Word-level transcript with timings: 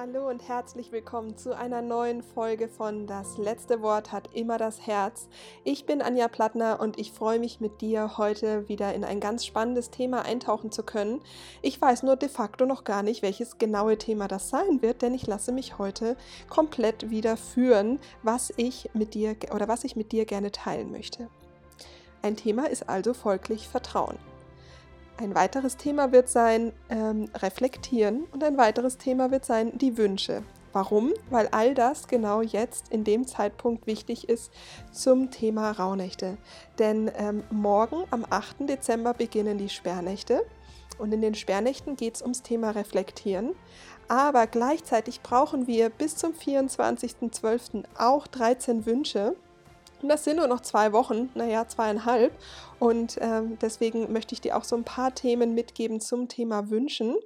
Hallo 0.00 0.28
und 0.28 0.46
herzlich 0.46 0.92
willkommen 0.92 1.36
zu 1.36 1.56
einer 1.56 1.82
neuen 1.82 2.22
Folge 2.22 2.68
von 2.68 3.08
Das 3.08 3.36
letzte 3.36 3.82
Wort 3.82 4.12
hat 4.12 4.32
immer 4.32 4.56
das 4.56 4.86
Herz. 4.86 5.26
Ich 5.64 5.86
bin 5.86 6.02
Anja 6.02 6.28
Plattner 6.28 6.78
und 6.78 7.00
ich 7.00 7.10
freue 7.10 7.40
mich 7.40 7.58
mit 7.58 7.80
dir 7.80 8.16
heute 8.16 8.68
wieder 8.68 8.94
in 8.94 9.02
ein 9.02 9.18
ganz 9.18 9.44
spannendes 9.44 9.90
Thema 9.90 10.22
eintauchen 10.22 10.70
zu 10.70 10.84
können. 10.84 11.20
Ich 11.62 11.80
weiß 11.80 12.04
nur 12.04 12.14
de 12.14 12.28
facto 12.28 12.64
noch 12.64 12.84
gar 12.84 13.02
nicht, 13.02 13.22
welches 13.22 13.58
genaue 13.58 13.98
Thema 13.98 14.28
das 14.28 14.50
sein 14.50 14.82
wird, 14.82 15.02
denn 15.02 15.14
ich 15.14 15.26
lasse 15.26 15.50
mich 15.50 15.78
heute 15.78 16.16
komplett 16.48 17.10
wieder 17.10 17.36
führen, 17.36 17.98
was 18.22 18.52
ich 18.56 18.90
mit 18.94 19.14
dir 19.14 19.34
oder 19.52 19.66
was 19.66 19.82
ich 19.82 19.96
mit 19.96 20.12
dir 20.12 20.26
gerne 20.26 20.52
teilen 20.52 20.92
möchte. 20.92 21.28
Ein 22.22 22.36
Thema 22.36 22.70
ist 22.70 22.88
also 22.88 23.14
folglich 23.14 23.66
Vertrauen. 23.66 24.16
Ein 25.20 25.34
weiteres 25.34 25.76
Thema 25.76 26.12
wird 26.12 26.28
sein 26.28 26.72
ähm, 26.90 27.28
Reflektieren 27.34 28.22
und 28.32 28.44
ein 28.44 28.56
weiteres 28.56 28.98
Thema 28.98 29.32
wird 29.32 29.44
sein 29.44 29.76
die 29.76 29.98
Wünsche. 29.98 30.44
Warum? 30.72 31.12
Weil 31.28 31.48
all 31.48 31.74
das 31.74 32.06
genau 32.06 32.40
jetzt 32.40 32.90
in 32.90 33.02
dem 33.02 33.26
Zeitpunkt 33.26 33.88
wichtig 33.88 34.28
ist 34.28 34.52
zum 34.92 35.32
Thema 35.32 35.72
Rauhnächte. 35.72 36.38
Denn 36.78 37.10
ähm, 37.16 37.42
morgen 37.50 38.04
am 38.12 38.24
8. 38.30 38.68
Dezember 38.68 39.12
beginnen 39.12 39.58
die 39.58 39.68
Sperrnächte 39.68 40.46
und 40.98 41.12
in 41.12 41.20
den 41.20 41.34
Sperrnächten 41.34 41.96
geht 41.96 42.14
es 42.14 42.22
ums 42.22 42.42
Thema 42.42 42.70
Reflektieren. 42.70 43.56
Aber 44.06 44.46
gleichzeitig 44.46 45.20
brauchen 45.22 45.66
wir 45.66 45.90
bis 45.90 46.14
zum 46.14 46.32
24.12. 46.32 47.84
auch 47.98 48.28
13 48.28 48.86
Wünsche. 48.86 49.34
Und 50.02 50.08
das 50.08 50.24
sind 50.24 50.36
nur 50.36 50.46
noch 50.46 50.60
zwei 50.60 50.92
Wochen, 50.92 51.30
naja, 51.34 51.66
zweieinhalb. 51.66 52.32
Und 52.78 53.18
ähm, 53.20 53.58
deswegen 53.60 54.12
möchte 54.12 54.34
ich 54.34 54.40
dir 54.40 54.56
auch 54.56 54.64
so 54.64 54.76
ein 54.76 54.84
paar 54.84 55.14
Themen 55.14 55.54
mitgeben 55.54 56.00
zum 56.00 56.28
Thema 56.28 56.70
Wünschen. 56.70 57.16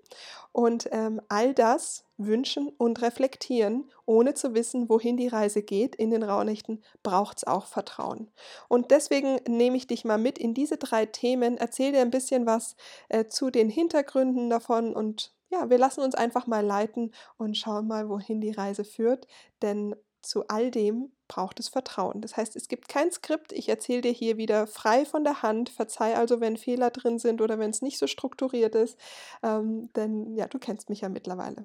Und 0.53 0.89
ähm, 0.93 1.21
all 1.29 1.55
das 1.55 2.05
wünschen 2.19 2.69
und 2.77 3.03
reflektieren, 3.03 3.91
ohne 4.07 4.35
zu 4.35 4.55
wissen, 4.55 4.89
wohin 4.89 5.17
die 5.17 5.29
Reise 5.29 5.63
geht 5.63 5.95
in 5.97 6.11
den 6.11 6.23
Rauhnächten, 6.23 6.83
braucht 7.03 7.39
es 7.39 7.47
auch 7.47 7.67
Vertrauen. 7.67 8.31
Und 8.69 8.91
deswegen 8.91 9.41
nehme 9.49 9.77
ich 9.77 9.87
dich 9.87 10.05
mal 10.05 10.19
mit 10.19 10.39
in 10.39 10.55
diese 10.55 10.77
drei 10.77 11.07
Themen, 11.07 11.57
erzähle 11.57 11.93
dir 11.93 12.01
ein 12.01 12.11
bisschen 12.11 12.47
was 12.47 12.77
äh, 13.09 13.27
zu 13.27 13.51
den 13.51 13.69
Hintergründen 13.71 14.51
davon 14.51 14.95
und 14.95 15.33
ja, 15.51 15.69
wir 15.69 15.77
lassen 15.77 16.01
uns 16.01 16.15
einfach 16.15 16.47
mal 16.47 16.65
leiten 16.65 17.13
und 17.37 17.59
schauen 17.59 17.87
mal, 17.87 18.09
wohin 18.09 18.41
die 18.41 18.53
Reise 18.53 18.85
führt. 18.85 19.27
Denn 19.61 19.95
zu 20.23 20.49
all 20.49 20.71
dem 20.71 21.13
braucht 21.33 21.61
es 21.61 21.69
Vertrauen. 21.69 22.21
Das 22.21 22.37
heißt, 22.37 22.57
es 22.57 22.69
gibt 22.69 22.89
kein 22.89 23.11
Skript. 23.11 23.53
Ich 23.53 23.69
erzähle 23.71 24.03
dir 24.03 24.13
hier 24.13 24.37
wieder 24.37 24.67
frei 24.67 25.07
von 25.07 25.25
der 25.25 25.43
Hand. 25.43 25.71
Verzeih 25.71 26.17
also, 26.17 26.41
wenn 26.41 26.59
Fehler 26.59 26.91
drin 26.91 27.19
sind 27.19 27.41
oder 27.41 27.59
wenn 27.59 27.71
es 27.71 27.81
nicht 27.81 27.99
so 27.99 28.07
strukturiert 28.07 28.75
ist. 28.75 28.99
Ähm, 29.43 29.91
denn 29.95 30.37
ja, 30.37 30.47
du 30.47 30.59
kennst 30.59 30.91
mich 30.91 31.01
ja 31.01 31.09
mittlerweile. 31.09 31.65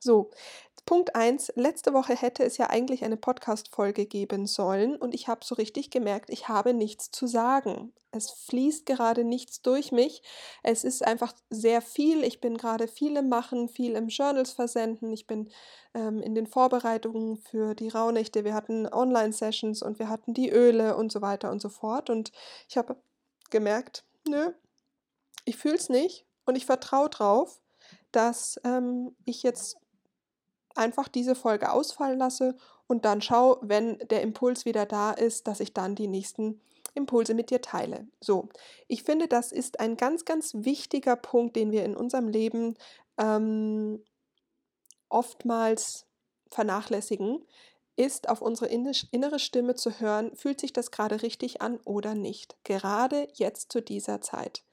So, 0.00 0.30
Punkt 0.86 1.16
1. 1.16 1.54
Letzte 1.56 1.92
Woche 1.92 2.14
hätte 2.14 2.44
es 2.44 2.58
ja 2.58 2.70
eigentlich 2.70 3.04
eine 3.04 3.16
Podcast-Folge 3.16 4.06
geben 4.06 4.46
sollen 4.46 4.94
und 4.94 5.14
ich 5.14 5.26
habe 5.26 5.44
so 5.44 5.56
richtig 5.56 5.90
gemerkt, 5.90 6.30
ich 6.30 6.48
habe 6.48 6.74
nichts 6.74 7.10
zu 7.10 7.26
sagen. 7.26 7.92
Es 8.12 8.30
fließt 8.30 8.86
gerade 8.86 9.24
nichts 9.24 9.62
durch 9.62 9.90
mich. 9.90 10.22
Es 10.62 10.84
ist 10.84 11.04
einfach 11.04 11.34
sehr 11.50 11.82
viel. 11.82 12.22
Ich 12.22 12.40
bin 12.40 12.56
gerade 12.56 12.86
viel 12.86 13.16
im 13.16 13.28
Machen, 13.28 13.68
viel 13.68 13.96
im 13.96 14.06
Journals 14.06 14.52
versenden. 14.52 15.12
Ich 15.12 15.26
bin 15.26 15.50
ähm, 15.92 16.22
in 16.22 16.36
den 16.36 16.46
Vorbereitungen 16.46 17.36
für 17.36 17.74
die 17.74 17.88
Rauhnächte. 17.88 18.44
Wir 18.44 18.54
hatten 18.54 18.86
Online-Sessions 18.86 19.82
und 19.82 19.98
wir 19.98 20.08
hatten 20.08 20.34
die 20.34 20.50
Öle 20.50 20.96
und 20.96 21.10
so 21.10 21.20
weiter 21.20 21.50
und 21.50 21.60
so 21.60 21.68
fort. 21.68 22.10
Und 22.10 22.30
ich 22.68 22.76
habe 22.78 22.96
gemerkt, 23.50 24.04
nö, 24.28 24.52
ich 25.44 25.56
fühle 25.56 25.74
es 25.76 25.88
nicht 25.88 26.24
und 26.44 26.54
ich 26.54 26.64
vertraue 26.64 27.10
drauf, 27.10 27.60
dass 28.12 28.58
ähm, 28.64 29.16
ich 29.24 29.42
jetzt 29.42 29.78
einfach 30.76 31.08
diese 31.08 31.34
Folge 31.34 31.70
ausfallen 31.70 32.18
lasse 32.18 32.56
und 32.86 33.04
dann 33.04 33.20
schau, 33.20 33.58
wenn 33.62 33.98
der 34.10 34.22
Impuls 34.22 34.64
wieder 34.64 34.86
da 34.86 35.12
ist, 35.12 35.48
dass 35.48 35.60
ich 35.60 35.74
dann 35.74 35.94
die 35.94 36.08
nächsten 36.08 36.60
Impulse 36.94 37.34
mit 37.34 37.50
dir 37.50 37.60
teile. 37.60 38.06
So, 38.20 38.48
ich 38.88 39.02
finde, 39.02 39.28
das 39.28 39.52
ist 39.52 39.80
ein 39.80 39.96
ganz, 39.96 40.24
ganz 40.24 40.54
wichtiger 40.54 41.16
Punkt, 41.16 41.56
den 41.56 41.70
wir 41.70 41.84
in 41.84 41.96
unserem 41.96 42.28
Leben 42.28 42.76
ähm, 43.18 44.02
oftmals 45.08 46.06
vernachlässigen, 46.50 47.44
ist 47.96 48.28
auf 48.28 48.42
unsere 48.42 48.68
innere 48.68 49.38
Stimme 49.38 49.74
zu 49.74 50.00
hören, 50.00 50.34
fühlt 50.36 50.60
sich 50.60 50.72
das 50.72 50.90
gerade 50.90 51.22
richtig 51.22 51.62
an 51.62 51.78
oder 51.84 52.14
nicht. 52.14 52.56
Gerade 52.64 53.28
jetzt 53.34 53.72
zu 53.72 53.80
dieser 53.80 54.20
Zeit. 54.20 54.64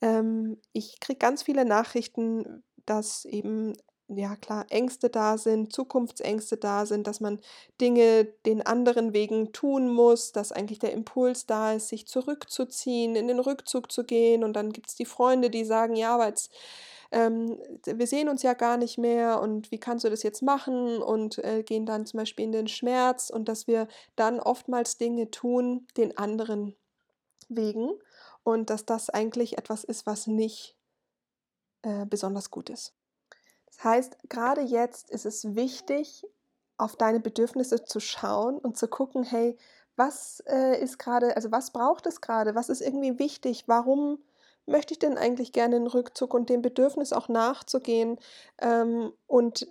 Ähm, 0.00 0.60
ich 0.72 0.98
kriege 1.00 1.18
ganz 1.18 1.42
viele 1.42 1.64
Nachrichten, 1.64 2.64
dass 2.86 3.26
eben 3.26 3.74
ja 4.08 4.36
klar, 4.36 4.66
Ängste 4.70 5.08
da 5.08 5.38
sind, 5.38 5.72
Zukunftsängste 5.72 6.56
da 6.56 6.86
sind, 6.86 7.06
dass 7.06 7.20
man 7.20 7.40
Dinge 7.80 8.24
den 8.46 8.62
anderen 8.62 9.12
wegen 9.12 9.52
tun 9.52 9.88
muss, 9.88 10.32
dass 10.32 10.52
eigentlich 10.52 10.78
der 10.78 10.92
Impuls 10.92 11.46
da 11.46 11.72
ist, 11.72 11.88
sich 11.88 12.06
zurückzuziehen, 12.06 13.16
in 13.16 13.28
den 13.28 13.40
Rückzug 13.40 13.90
zu 13.90 14.04
gehen. 14.04 14.44
Und 14.44 14.54
dann 14.54 14.72
gibt 14.72 14.88
es 14.90 14.94
die 14.94 15.06
Freunde, 15.06 15.50
die 15.50 15.64
sagen, 15.64 15.96
ja, 15.96 16.14
aber 16.14 16.28
jetzt, 16.28 16.52
ähm, 17.12 17.58
wir 17.86 18.06
sehen 18.06 18.28
uns 18.28 18.42
ja 18.42 18.54
gar 18.54 18.76
nicht 18.76 18.98
mehr 18.98 19.40
und 19.40 19.70
wie 19.70 19.80
kannst 19.80 20.04
du 20.04 20.10
das 20.10 20.22
jetzt 20.22 20.42
machen? 20.42 21.02
Und 21.02 21.38
äh, 21.38 21.62
gehen 21.62 21.86
dann 21.86 22.06
zum 22.06 22.18
Beispiel 22.18 22.44
in 22.44 22.52
den 22.52 22.68
Schmerz 22.68 23.30
und 23.30 23.48
dass 23.48 23.66
wir 23.66 23.88
dann 24.16 24.40
oftmals 24.40 24.98
Dinge 24.98 25.30
tun, 25.30 25.86
den 25.96 26.16
anderen 26.18 26.76
wegen. 27.48 27.90
Und 28.42 28.68
dass 28.70 28.84
das 28.84 29.08
eigentlich 29.08 29.56
etwas 29.56 29.84
ist, 29.84 30.04
was 30.06 30.26
nicht 30.26 30.76
äh, 31.82 32.04
besonders 32.06 32.50
gut 32.50 32.68
ist. 32.68 32.94
Das 33.76 33.84
heißt, 33.84 34.16
gerade 34.28 34.60
jetzt 34.60 35.10
ist 35.10 35.26
es 35.26 35.54
wichtig, 35.54 36.24
auf 36.76 36.96
deine 36.96 37.20
Bedürfnisse 37.20 37.84
zu 37.84 38.00
schauen 38.00 38.58
und 38.58 38.76
zu 38.76 38.88
gucken, 38.88 39.24
hey, 39.24 39.56
was 39.96 40.42
äh, 40.46 40.80
ist 40.82 40.98
gerade, 40.98 41.36
also 41.36 41.52
was 41.52 41.72
braucht 41.72 42.06
es 42.06 42.20
gerade, 42.20 42.54
was 42.54 42.68
ist 42.68 42.80
irgendwie 42.80 43.18
wichtig, 43.18 43.64
warum 43.66 44.18
möchte 44.66 44.94
ich 44.94 44.98
denn 44.98 45.18
eigentlich 45.18 45.52
gerne 45.52 45.76
einen 45.76 45.86
Rückzug 45.86 46.34
und 46.34 46.48
dem 46.48 46.62
Bedürfnis 46.62 47.12
auch 47.12 47.28
nachzugehen? 47.28 48.18
Ähm, 48.60 49.12
und 49.26 49.68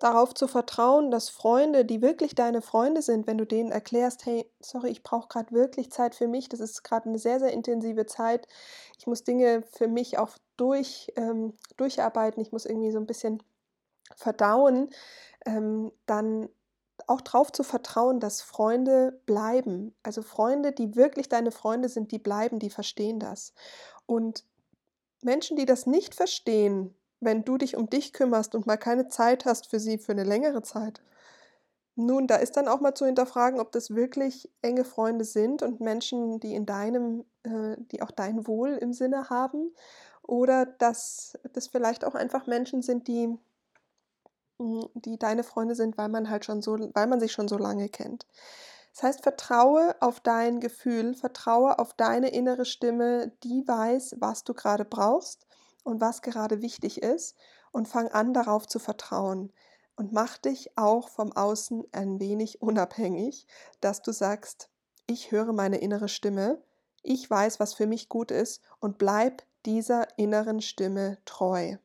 darauf 0.00 0.34
zu 0.34 0.48
vertrauen, 0.48 1.10
dass 1.10 1.28
Freunde, 1.28 1.84
die 1.84 2.02
wirklich 2.02 2.34
deine 2.34 2.62
Freunde 2.62 3.02
sind, 3.02 3.26
wenn 3.26 3.38
du 3.38 3.46
denen 3.46 3.70
erklärst, 3.70 4.26
hey, 4.26 4.50
sorry, 4.60 4.88
ich 4.88 5.02
brauche 5.02 5.28
gerade 5.28 5.52
wirklich 5.52 5.92
Zeit 5.92 6.14
für 6.14 6.26
mich, 6.26 6.48
das 6.48 6.60
ist 6.60 6.82
gerade 6.82 7.08
eine 7.08 7.18
sehr, 7.18 7.38
sehr 7.38 7.52
intensive 7.52 8.06
Zeit, 8.06 8.48
ich 8.98 9.06
muss 9.06 9.22
Dinge 9.24 9.62
für 9.62 9.88
mich 9.88 10.18
auch 10.18 10.30
durch, 10.56 11.12
ähm, 11.16 11.54
durcharbeiten, 11.76 12.42
ich 12.42 12.50
muss 12.50 12.64
irgendwie 12.64 12.90
so 12.90 12.98
ein 12.98 13.06
bisschen 13.06 13.42
verdauen, 14.16 14.90
ähm, 15.46 15.92
dann 16.06 16.48
auch 17.06 17.20
darauf 17.20 17.52
zu 17.52 17.62
vertrauen, 17.62 18.20
dass 18.20 18.42
Freunde 18.42 19.20
bleiben. 19.26 19.94
Also 20.02 20.22
Freunde, 20.22 20.72
die 20.72 20.96
wirklich 20.96 21.28
deine 21.28 21.50
Freunde 21.50 21.88
sind, 21.88 22.12
die 22.12 22.18
bleiben, 22.18 22.58
die 22.58 22.70
verstehen 22.70 23.18
das. 23.18 23.54
Und 24.06 24.44
Menschen, 25.22 25.56
die 25.56 25.66
das 25.66 25.86
nicht 25.86 26.14
verstehen, 26.14 26.94
wenn 27.20 27.44
du 27.44 27.58
dich 27.58 27.76
um 27.76 27.88
dich 27.88 28.12
kümmerst 28.12 28.54
und 28.54 28.66
mal 28.66 28.76
keine 28.76 29.08
Zeit 29.08 29.44
hast 29.44 29.68
für 29.68 29.78
sie 29.78 29.98
für 29.98 30.12
eine 30.12 30.24
längere 30.24 30.62
Zeit. 30.62 31.02
Nun, 31.96 32.26
da 32.26 32.36
ist 32.36 32.56
dann 32.56 32.68
auch 32.68 32.80
mal 32.80 32.94
zu 32.94 33.04
hinterfragen, 33.04 33.60
ob 33.60 33.72
das 33.72 33.94
wirklich 33.94 34.50
enge 34.62 34.84
Freunde 34.84 35.24
sind 35.24 35.62
und 35.62 35.80
Menschen, 35.80 36.40
die 36.40 36.54
in 36.54 36.64
deinem, 36.64 37.24
äh, 37.42 37.76
die 37.92 38.00
auch 38.02 38.10
dein 38.10 38.46
Wohl 38.46 38.70
im 38.70 38.92
Sinne 38.92 39.28
haben, 39.28 39.72
oder 40.22 40.64
dass 40.66 41.38
das 41.52 41.66
vielleicht 41.68 42.04
auch 42.04 42.14
einfach 42.14 42.46
Menschen 42.46 42.82
sind, 42.82 43.08
die, 43.08 43.36
hm, 44.58 44.88
die 44.94 45.18
deine 45.18 45.42
Freunde 45.42 45.74
sind, 45.74 45.98
weil 45.98 46.08
man 46.08 46.30
halt 46.30 46.44
schon 46.44 46.62
so, 46.62 46.78
weil 46.94 47.06
man 47.06 47.20
sich 47.20 47.32
schon 47.32 47.48
so 47.48 47.58
lange 47.58 47.88
kennt. 47.88 48.26
Das 48.94 49.02
heißt, 49.02 49.22
vertraue 49.22 49.94
auf 50.00 50.20
dein 50.20 50.60
Gefühl, 50.60 51.14
vertraue 51.14 51.78
auf 51.78 51.94
deine 51.94 52.30
innere 52.30 52.64
Stimme, 52.64 53.32
die 53.44 53.66
weiß, 53.66 54.16
was 54.20 54.44
du 54.44 54.54
gerade 54.54 54.84
brauchst 54.84 55.46
und 55.84 56.00
was 56.00 56.22
gerade 56.22 56.62
wichtig 56.62 57.02
ist 57.02 57.36
und 57.72 57.88
fang 57.88 58.08
an 58.08 58.32
darauf 58.32 58.66
zu 58.66 58.78
vertrauen 58.78 59.52
und 59.96 60.12
mach 60.12 60.38
dich 60.38 60.76
auch 60.78 61.08
vom 61.08 61.32
Außen 61.32 61.84
ein 61.92 62.20
wenig 62.20 62.62
unabhängig, 62.62 63.46
dass 63.80 64.02
du 64.02 64.12
sagst, 64.12 64.70
ich 65.06 65.32
höre 65.32 65.52
meine 65.52 65.78
innere 65.78 66.08
Stimme, 66.08 66.62
ich 67.02 67.28
weiß, 67.28 67.60
was 67.60 67.74
für 67.74 67.86
mich 67.86 68.08
gut 68.08 68.30
ist 68.30 68.62
und 68.78 68.98
bleib 68.98 69.42
dieser 69.66 70.06
inneren 70.18 70.60
Stimme 70.60 71.18
treu. 71.24 71.76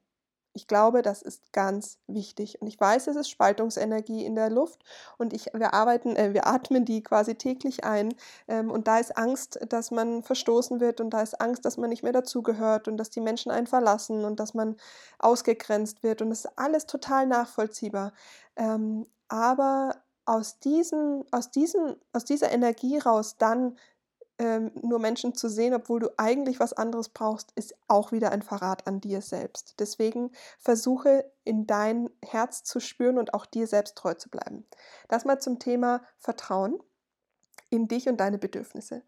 Ich 0.56 0.68
glaube, 0.68 1.02
das 1.02 1.22
ist 1.22 1.52
ganz 1.52 2.00
wichtig. 2.08 2.62
Und 2.62 2.68
ich 2.68 2.80
weiß, 2.80 3.08
es 3.08 3.18
ist 3.18 3.30
Spaltungsenergie 3.30 4.26
in 4.26 4.36
der 4.36 4.50
Luft 4.50 4.82
und 5.18 5.34
ich, 5.34 5.48
wir 5.54 5.74
arbeiten, 5.74 6.16
äh, 6.16 6.34
wir 6.34 6.48
atmen 6.48 6.86
die 6.86 7.04
quasi 7.04 7.36
täglich 7.36 7.84
ein. 7.84 8.16
Ähm, 8.48 8.72
und 8.72 8.88
da 8.88 9.00
ist 9.00 9.18
Angst, 9.18 9.60
dass 9.68 9.92
man 9.92 10.24
verstoßen 10.24 10.80
wird 10.80 11.02
und 11.02 11.10
da 11.10 11.22
ist 11.22 11.42
Angst, 11.42 11.66
dass 11.66 11.76
man 11.76 11.90
nicht 11.90 12.04
mehr 12.04 12.14
dazugehört 12.14 12.88
und 12.88 12.96
dass 12.96 13.10
die 13.10 13.20
Menschen 13.20 13.52
einen 13.52 13.68
verlassen 13.68 14.24
und 14.24 14.40
dass 14.40 14.54
man 14.54 14.78
ausgegrenzt 15.20 16.04
wird. 16.04 16.22
Und 16.22 16.30
das 16.30 16.46
ist 16.46 16.58
alles 16.58 16.86
total 16.86 17.28
nachvollziehbar. 17.28 18.14
Ähm, 18.56 19.06
aber 19.28 19.98
aus, 20.24 20.60
diesen, 20.60 21.26
aus, 21.32 21.52
diesen, 21.52 21.98
aus 22.14 22.24
dieser 22.24 22.52
Energie 22.52 22.98
raus 22.98 23.36
dann 23.38 23.78
ähm, 24.38 24.72
nur 24.82 25.00
Menschen 25.00 25.34
zu 25.34 25.50
sehen, 25.50 25.74
obwohl 25.74 26.00
du 26.00 26.10
eigentlich 26.18 26.60
was 26.60 26.74
anderes 26.74 27.10
brauchst, 27.10 27.52
ist 27.56 27.76
auch 27.88 28.12
wieder 28.12 28.32
ein 28.32 28.42
Verrat 28.42 28.86
an 28.88 29.00
dir 29.00 29.22
selbst. 29.22 29.76
Deswegen 29.80 30.32
versuche 30.60 31.30
in 31.44 31.68
dein 31.68 32.10
Herz 32.24 32.64
zu 32.64 32.80
spüren 32.80 33.18
und 33.18 33.34
auch 33.34 33.46
dir 33.46 33.68
selbst 33.68 33.98
treu 33.98 34.14
zu 34.14 34.30
bleiben. 34.30 34.66
Das 35.08 35.26
mal 35.26 35.40
zum 35.40 35.60
Thema 35.60 36.02
Vertrauen 36.20 36.80
in 37.70 37.88
dich 37.88 38.10
und 38.10 38.18
deine 38.18 38.38
Bedürfnisse. 38.38 39.04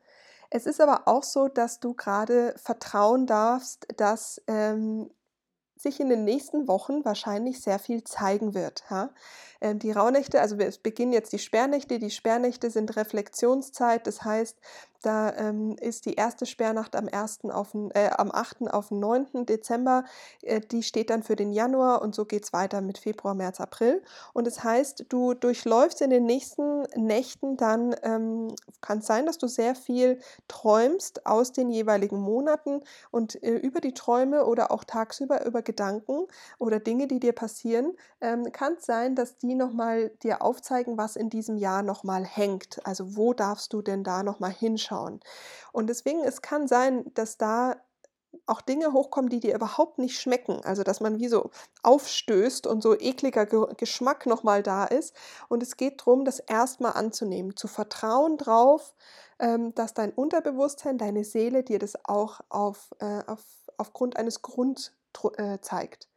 Es 0.50 0.66
ist 0.66 0.80
aber 0.80 1.08
auch 1.08 1.24
so, 1.24 1.50
dass 1.50 1.80
du 1.80 1.94
gerade 1.94 2.56
vertrauen 2.58 3.28
darfst, 3.28 3.86
dass 3.98 4.42
ähm, 4.48 5.10
sich 5.78 6.00
in 6.00 6.10
den 6.10 6.24
nächsten 6.24 6.68
Wochen 6.68 7.06
wahrscheinlich 7.06 7.62
sehr 7.62 7.80
viel 7.80 8.04
zeigen 8.04 8.54
wird. 8.54 8.84
Ja? 8.90 9.12
Ähm, 9.62 9.80
die 9.80 9.92
Rauhnächte, 9.92 10.42
also 10.42 10.58
es 10.58 10.78
beginnen 10.80 11.14
jetzt 11.14 11.34
die 11.34 11.40
Sperrnächte. 11.40 12.00
Die 12.00 12.10
Sperrnächte 12.10 12.70
sind 12.72 12.96
Reflexionszeit, 12.96 14.08
das 14.08 14.24
heißt, 14.24 14.58
da 15.02 15.34
ähm, 15.36 15.76
ist 15.80 16.06
die 16.06 16.16
erste 16.16 16.46
Sperrnacht 16.46 16.96
am, 16.96 17.08
1. 17.12 17.46
Auf, 17.46 17.74
äh, 17.94 18.10
am 18.18 18.32
8. 18.32 18.72
auf 18.72 18.90
den 18.90 19.00
9. 19.00 19.46
Dezember. 19.46 20.04
Äh, 20.42 20.62
die 20.62 20.84
steht 20.84 21.10
dann 21.10 21.24
für 21.24 21.36
den 21.36 21.54
Januar 21.54 22.02
und 22.02 22.16
so 22.16 22.26
geht 22.26 22.44
es 22.46 22.54
weiter 22.54 22.82
mit 22.82 22.98
Februar, 22.98 23.36
März, 23.36 23.62
April. 23.62 24.02
Und 24.34 24.48
das 24.48 24.64
heißt, 24.64 25.06
du 25.10 25.34
durchläufst 25.34 26.02
in 26.02 26.10
den 26.10 26.26
nächsten 26.26 26.84
Nächten 26.96 27.58
dann, 27.58 27.96
ähm, 28.04 28.56
kann 28.82 29.00
es 29.00 29.08
sein, 29.08 29.26
dass 29.26 29.38
du 29.38 29.48
sehr 29.48 29.76
viel 29.76 30.20
träumst 30.48 31.26
aus 31.26 31.52
den 31.52 31.70
jeweiligen 31.70 32.20
Monaten 32.20 32.82
und 33.12 33.42
äh, 33.44 33.56
über 33.56 33.82
die 33.82 33.94
Träume 33.94 34.46
oder 34.46 34.72
auch 34.72 34.84
tagsüber 34.84 35.46
über 35.46 35.62
Gedanken 35.62 36.28
oder 36.60 36.80
Dinge, 36.80 37.08
die 37.08 37.20
dir 37.20 37.34
passieren, 37.34 37.94
ähm, 38.22 38.52
kann 38.52 38.74
es 38.74 38.86
sein, 38.86 39.16
dass 39.16 39.38
die 39.38 39.56
nochmal 39.56 40.10
dir 40.24 40.42
aufzeigen, 40.42 40.98
was 40.98 41.16
in 41.16 41.30
diesem 41.30 41.58
Jahr 41.58 41.84
nochmal 41.84 42.26
hängt. 42.26 42.86
Also 42.86 43.16
wo 43.16 43.34
darfst 43.34 43.74
du 43.74 43.82
denn 43.82 44.04
da 44.04 44.24
nochmal 44.24 44.52
hinschauen? 44.52 44.87
Anschauen. 44.88 45.20
Und 45.72 45.88
deswegen, 45.88 46.24
es 46.24 46.42
kann 46.42 46.68
sein, 46.68 47.06
dass 47.14 47.38
da 47.38 47.76
auch 48.46 48.62
Dinge 48.62 48.94
hochkommen, 48.94 49.30
die 49.30 49.40
dir 49.40 49.56
überhaupt 49.56 49.98
nicht 50.00 50.20
schmecken. 50.20 50.62
Also, 50.64 50.84
dass 50.84 51.00
man 51.00 51.18
wie 51.18 51.28
so 51.28 51.50
aufstößt 51.84 52.68
und 52.68 52.84
so 52.84 52.98
ekliger 52.98 53.46
Ge 53.46 53.66
Geschmack 53.78 54.26
nochmal 54.26 54.64
da 54.64 54.86
ist. 54.86 55.16
Und 55.50 55.64
es 55.64 55.78
geht 55.78 56.02
darum, 56.02 56.26
das 56.26 56.40
erstmal 56.40 56.94
anzunehmen, 56.94 57.56
zu 57.56 57.68
vertrauen 57.68 58.38
drauf, 58.38 58.94
ähm, 59.40 59.74
dass 59.76 59.94
dein 59.94 60.12
Unterbewusstsein, 60.12 60.98
deine 60.98 61.24
Seele 61.24 61.64
dir 61.64 61.80
das 61.80 61.94
auch 62.06 62.42
auf, 62.50 62.94
äh, 63.00 63.24
auf, 63.28 63.44
aufgrund 63.78 64.18
eines 64.18 64.42
Grund 64.42 64.94
äh, 65.38 65.60
zeigt. 65.62 66.08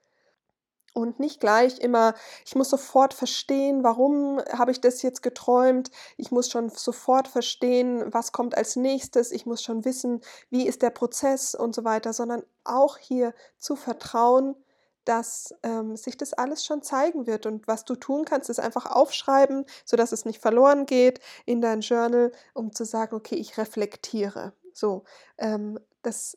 Und 0.93 1.21
nicht 1.21 1.39
gleich 1.41 1.79
immer, 1.79 2.15
ich 2.45 2.57
muss 2.57 2.69
sofort 2.69 3.15
verstehen, 3.15 3.85
warum 3.85 4.41
habe 4.53 4.73
ich 4.73 4.81
das 4.81 5.03
jetzt 5.03 5.23
geträumt. 5.23 5.91
Ich 6.17 6.33
muss 6.33 6.51
schon 6.51 6.69
sofort 6.71 7.29
verstehen, 7.29 8.13
was 8.13 8.33
kommt 8.33 8.57
als 8.57 8.75
nächstes. 8.75 9.31
Ich 9.31 9.47
muss 9.47 9.63
schon 9.63 9.85
wissen, 9.85 10.21
wie 10.51 10.67
ist 10.67 10.83
der 10.83 10.91
Prozess 10.91 11.55
und 11.55 11.75
so 11.75 11.85
weiter, 11.85 12.13
sondern 12.13 12.43
auch 12.65 12.99
hier 12.99 13.35
zu 13.57 13.77
vertrauen, 13.77 14.57
dass 15.05 15.55
ähm, 15.63 15.97
sich 15.97 16.17
das 16.17 16.33
alles 16.33 16.65
schon 16.65 16.83
zeigen 16.83 17.27
wird. 17.27 17.47
Und 17.47 17.67
was 17.69 17.85
du 17.85 17.95
tun 17.95 18.25
kannst, 18.25 18.51
ist 18.51 18.61
einfach 18.61 18.87
aufschreiben, 18.87 19.65
sodass 19.85 20.13
es 20.13 20.25
nicht 20.25 20.41
verloren 20.41 20.87
geht 20.87 21.21
in 21.47 21.61
dein 21.61 21.81
Journal, 21.81 22.33
um 22.53 22.73
zu 22.73 22.85
sagen, 22.85 23.15
okay, 23.15 23.37
ich 23.37 23.59
reflektiere. 23.59 24.53
So, 24.73 25.05
ähm, 25.39 25.79
das 26.03 26.37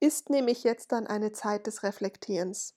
ist 0.00 0.30
nämlich 0.30 0.64
jetzt 0.64 0.92
dann 0.92 1.06
eine 1.06 1.32
Zeit 1.32 1.66
des 1.66 1.82
Reflektierens. 1.82 2.74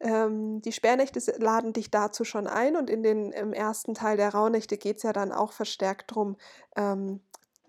Ähm, 0.00 0.62
die 0.62 0.72
Sperrnächte 0.72 1.20
laden 1.38 1.72
dich 1.72 1.90
dazu 1.90 2.24
schon 2.24 2.46
ein 2.46 2.76
und 2.76 2.88
in 2.88 3.02
den, 3.02 3.32
im 3.32 3.52
ersten 3.52 3.94
Teil 3.94 4.16
der 4.16 4.30
Rauhnächte 4.30 4.78
geht 4.78 4.96
es 4.96 5.02
ja 5.02 5.12
dann 5.12 5.30
auch 5.30 5.52
verstärkt 5.52 6.10
darum, 6.10 6.36
ähm, 6.76 7.20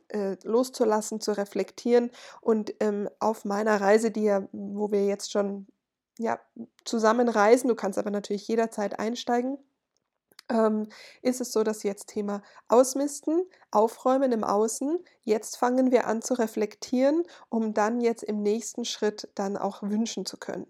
äh, 0.08 0.38
loszulassen, 0.44 1.20
zu 1.22 1.32
reflektieren. 1.34 2.12
Und 2.42 2.74
ähm, 2.80 3.10
auf 3.20 3.46
meiner 3.46 3.80
Reise, 3.82 4.12
die 4.12 4.24
ja, 4.24 4.48
wo 4.52 4.92
wir 4.92 5.06
jetzt 5.06 5.32
schon 5.32 5.68
ja, 6.18 6.40
zusammen 6.86 7.30
reisen, 7.30 7.68
du 7.68 7.76
kannst 7.76 7.98
aber 8.00 8.12
natürlich 8.12 8.48
jederzeit 8.48 9.00
einsteigen, 9.00 9.58
ähm, 10.52 10.88
ist 11.22 11.42
es 11.42 11.52
so, 11.52 11.64
dass 11.64 11.84
jetzt 11.84 12.08
Thema 12.08 12.42
Ausmisten, 12.68 13.44
Aufräumen 13.72 14.32
im 14.32 14.44
Außen, 14.44 15.00
jetzt 15.24 15.58
fangen 15.58 15.92
wir 15.92 16.08
an 16.08 16.22
zu 16.22 16.34
reflektieren, 16.34 17.24
um 17.50 17.74
dann 17.74 18.02
jetzt 18.02 18.24
im 18.24 18.42
nächsten 18.42 18.86
Schritt 18.86 19.30
dann 19.36 19.58
auch 19.58 19.82
wünschen 19.82 20.26
zu 20.26 20.38
können. 20.38 20.68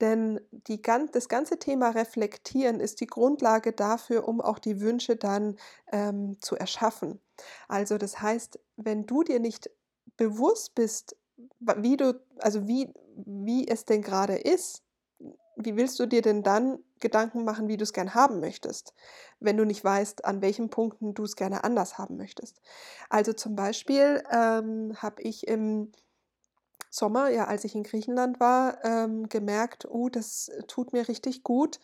Denn 0.00 0.40
die, 0.50 0.82
das 0.82 1.28
ganze 1.28 1.58
Thema 1.58 1.90
Reflektieren 1.90 2.80
ist 2.80 3.00
die 3.00 3.06
Grundlage 3.06 3.72
dafür, 3.72 4.26
um 4.26 4.40
auch 4.40 4.58
die 4.58 4.80
Wünsche 4.80 5.14
dann 5.14 5.56
ähm, 5.92 6.38
zu 6.40 6.56
erschaffen. 6.56 7.20
Also 7.68 7.98
das 7.98 8.20
heißt, 8.20 8.58
wenn 8.76 9.06
du 9.06 9.22
dir 9.22 9.38
nicht 9.38 9.70
bewusst 10.16 10.74
bist, 10.74 11.16
wie 11.60 11.96
du, 11.96 12.20
also 12.38 12.66
wie, 12.66 12.92
wie 13.14 13.68
es 13.68 13.84
denn 13.84 14.02
gerade 14.02 14.36
ist, 14.36 14.82
wie 15.56 15.76
willst 15.76 16.00
du 16.00 16.06
dir 16.06 16.22
denn 16.22 16.42
dann 16.42 16.78
Gedanken 17.02 17.44
machen, 17.44 17.68
wie 17.68 17.76
du 17.76 17.82
es 17.82 17.92
gern 17.92 18.14
haben 18.14 18.40
möchtest, 18.40 18.94
wenn 19.40 19.58
du 19.58 19.66
nicht 19.66 19.84
weißt, 19.84 20.24
an 20.24 20.40
welchen 20.40 20.70
Punkten 20.70 21.12
du 21.12 21.24
es 21.24 21.36
gerne 21.36 21.64
anders 21.64 21.98
haben 21.98 22.16
möchtest? 22.16 22.62
Also 23.10 23.34
zum 23.34 23.54
Beispiel 23.54 24.22
ähm, 24.30 24.94
habe 25.02 25.20
ich 25.20 25.46
im 25.46 25.92
Sommer, 26.88 27.28
ja, 27.30 27.46
als 27.46 27.64
ich 27.64 27.74
in 27.74 27.82
Griechenland 27.82 28.40
war, 28.40 28.84
ähm, 28.84 29.28
gemerkt, 29.28 29.86
oh, 29.90 30.08
das 30.08 30.50
tut 30.68 30.92
mir 30.92 31.08
richtig 31.08 31.42
gut. 31.42 31.80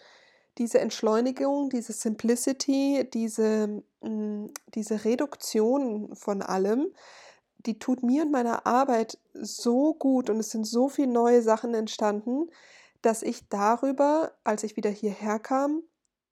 Diese 0.58 0.80
Entschleunigung, 0.80 1.70
diese 1.70 1.92
Simplicity, 1.92 3.08
diese, 3.12 3.82
mh, 4.02 4.08
mm, 4.10 4.50
diese 4.74 5.04
Reduktion 5.04 6.14
von 6.14 6.42
allem, 6.42 6.88
die 7.58 7.78
tut 7.78 8.02
mir 8.02 8.22
und 8.22 8.32
meiner 8.32 8.66
Arbeit 8.66 9.18
so 9.34 9.94
gut 9.94 10.30
und 10.30 10.38
es 10.38 10.50
sind 10.50 10.66
so 10.66 10.88
viele 10.88 11.08
neue 11.12 11.42
Sachen 11.42 11.74
entstanden, 11.74 12.50
dass 13.02 13.22
ich 13.22 13.48
darüber, 13.48 14.32
als 14.44 14.62
ich 14.62 14.76
wieder 14.76 14.90
hierher 14.90 15.38
kam 15.38 15.82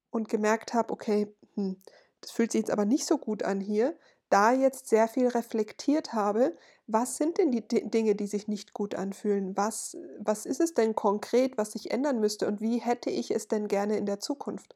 und 0.09 0.29
gemerkt 0.29 0.73
habe, 0.73 0.91
okay, 0.93 1.33
hm, 1.55 1.81
das 2.21 2.31
fühlt 2.31 2.51
sich 2.51 2.59
jetzt 2.59 2.71
aber 2.71 2.85
nicht 2.85 3.05
so 3.05 3.17
gut 3.17 3.43
an 3.43 3.59
hier, 3.59 3.97
da 4.29 4.51
jetzt 4.51 4.87
sehr 4.87 5.07
viel 5.07 5.27
reflektiert 5.27 6.13
habe, 6.13 6.57
was 6.85 7.17
sind 7.17 7.37
denn 7.37 7.51
die 7.51 7.65
D 7.65 7.87
Dinge, 7.87 8.15
die 8.15 8.27
sich 8.27 8.47
nicht 8.47 8.73
gut 8.73 8.95
anfühlen? 8.95 9.55
Was, 9.55 9.97
was 10.19 10.45
ist 10.45 10.59
es 10.59 10.73
denn 10.73 10.95
konkret, 10.95 11.57
was 11.57 11.73
sich 11.73 11.91
ändern 11.91 12.19
müsste 12.19 12.47
und 12.47 12.61
wie 12.61 12.79
hätte 12.79 13.09
ich 13.09 13.31
es 13.31 13.47
denn 13.47 13.67
gerne 13.67 13.97
in 13.97 14.05
der 14.05 14.19
Zukunft? 14.19 14.75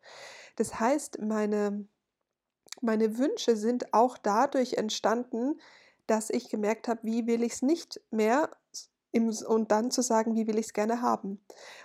Das 0.55 0.79
heißt, 0.79 1.21
meine, 1.21 1.87
meine 2.81 3.17
Wünsche 3.17 3.55
sind 3.55 3.93
auch 3.93 4.17
dadurch 4.17 4.73
entstanden, 4.73 5.59
dass 6.07 6.29
ich 6.29 6.49
gemerkt 6.49 6.87
habe, 6.87 7.01
wie 7.03 7.27
will 7.27 7.43
ich 7.43 7.53
es 7.53 7.61
nicht 7.61 8.01
mehr 8.11 8.49
und 9.13 9.71
dann 9.71 9.91
zu 9.91 10.01
sagen, 10.01 10.35
wie 10.35 10.47
will 10.47 10.57
ich 10.57 10.67
es 10.67 10.73
gerne 10.73 11.01
haben. 11.01 11.43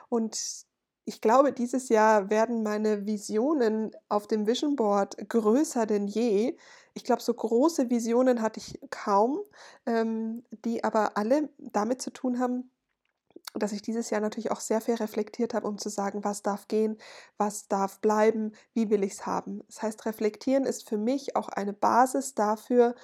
Und 0.09 0.67
ich 1.05 1.21
glaube, 1.21 1.53
dieses 1.53 1.89
Jahr 1.89 2.31
werden 2.31 2.65
meine 2.65 3.07
Visionen 3.07 3.93
auf 4.09 4.27
dem 4.27 4.47
Vision 4.47 4.75
Board 4.75 5.17
größer 5.29 5.87
denn 5.87 6.09
je. 6.09 6.57
Ich 6.95 7.05
glaube, 7.05 7.23
so 7.23 7.33
große 7.33 7.91
Visionen 7.91 8.43
hatte 8.43 8.59
ich 8.59 8.81
kaum, 8.91 9.41
ähm, 9.87 10.45
die 10.65 10.83
aber 10.83 11.17
alle 11.17 11.49
damit 11.59 12.03
zu 12.03 12.11
tun 12.11 12.41
haben, 12.41 12.73
dass 13.55 13.73
ich 13.73 13.83
dieses 13.83 14.11
Jahr 14.11 14.21
natürlich 14.21 14.51
auch 14.51 14.61
sehr 14.61 14.81
viel 14.81 14.95
reflektiert 14.95 15.55
habe, 15.55 15.69
um 15.69 15.79
zu 15.79 15.89
sagen, 15.89 16.25
was 16.25 16.43
darf 16.43 16.67
gehen, 16.67 16.99
was 17.39 17.69
darf 17.69 18.01
bleiben, 18.01 18.53
wie 18.75 18.91
will 18.91 19.05
ich 19.05 19.13
es 19.13 19.27
haben. 19.27 19.63
Das 19.69 19.83
heißt, 19.83 20.07
reflektieren 20.07 20.65
ist 20.65 20.89
für 20.89 20.99
mich 20.99 21.37
auch 21.37 21.49
eine 21.49 21.73
Basis 21.73 22.35
dafür, 22.35 22.97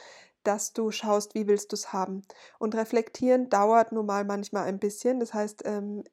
dass 0.44 0.72
du 0.72 0.90
schaust, 0.90 1.34
wie 1.34 1.46
willst 1.46 1.72
du 1.72 1.76
es 1.76 1.92
haben. 1.92 2.22
Und 2.58 2.74
reflektieren 2.74 3.48
dauert 3.50 3.92
nun 3.92 4.06
mal 4.06 4.24
manchmal 4.24 4.64
ein 4.66 4.78
bisschen. 4.78 5.20
Das 5.20 5.34
heißt, 5.34 5.62
ähm, 5.66 6.04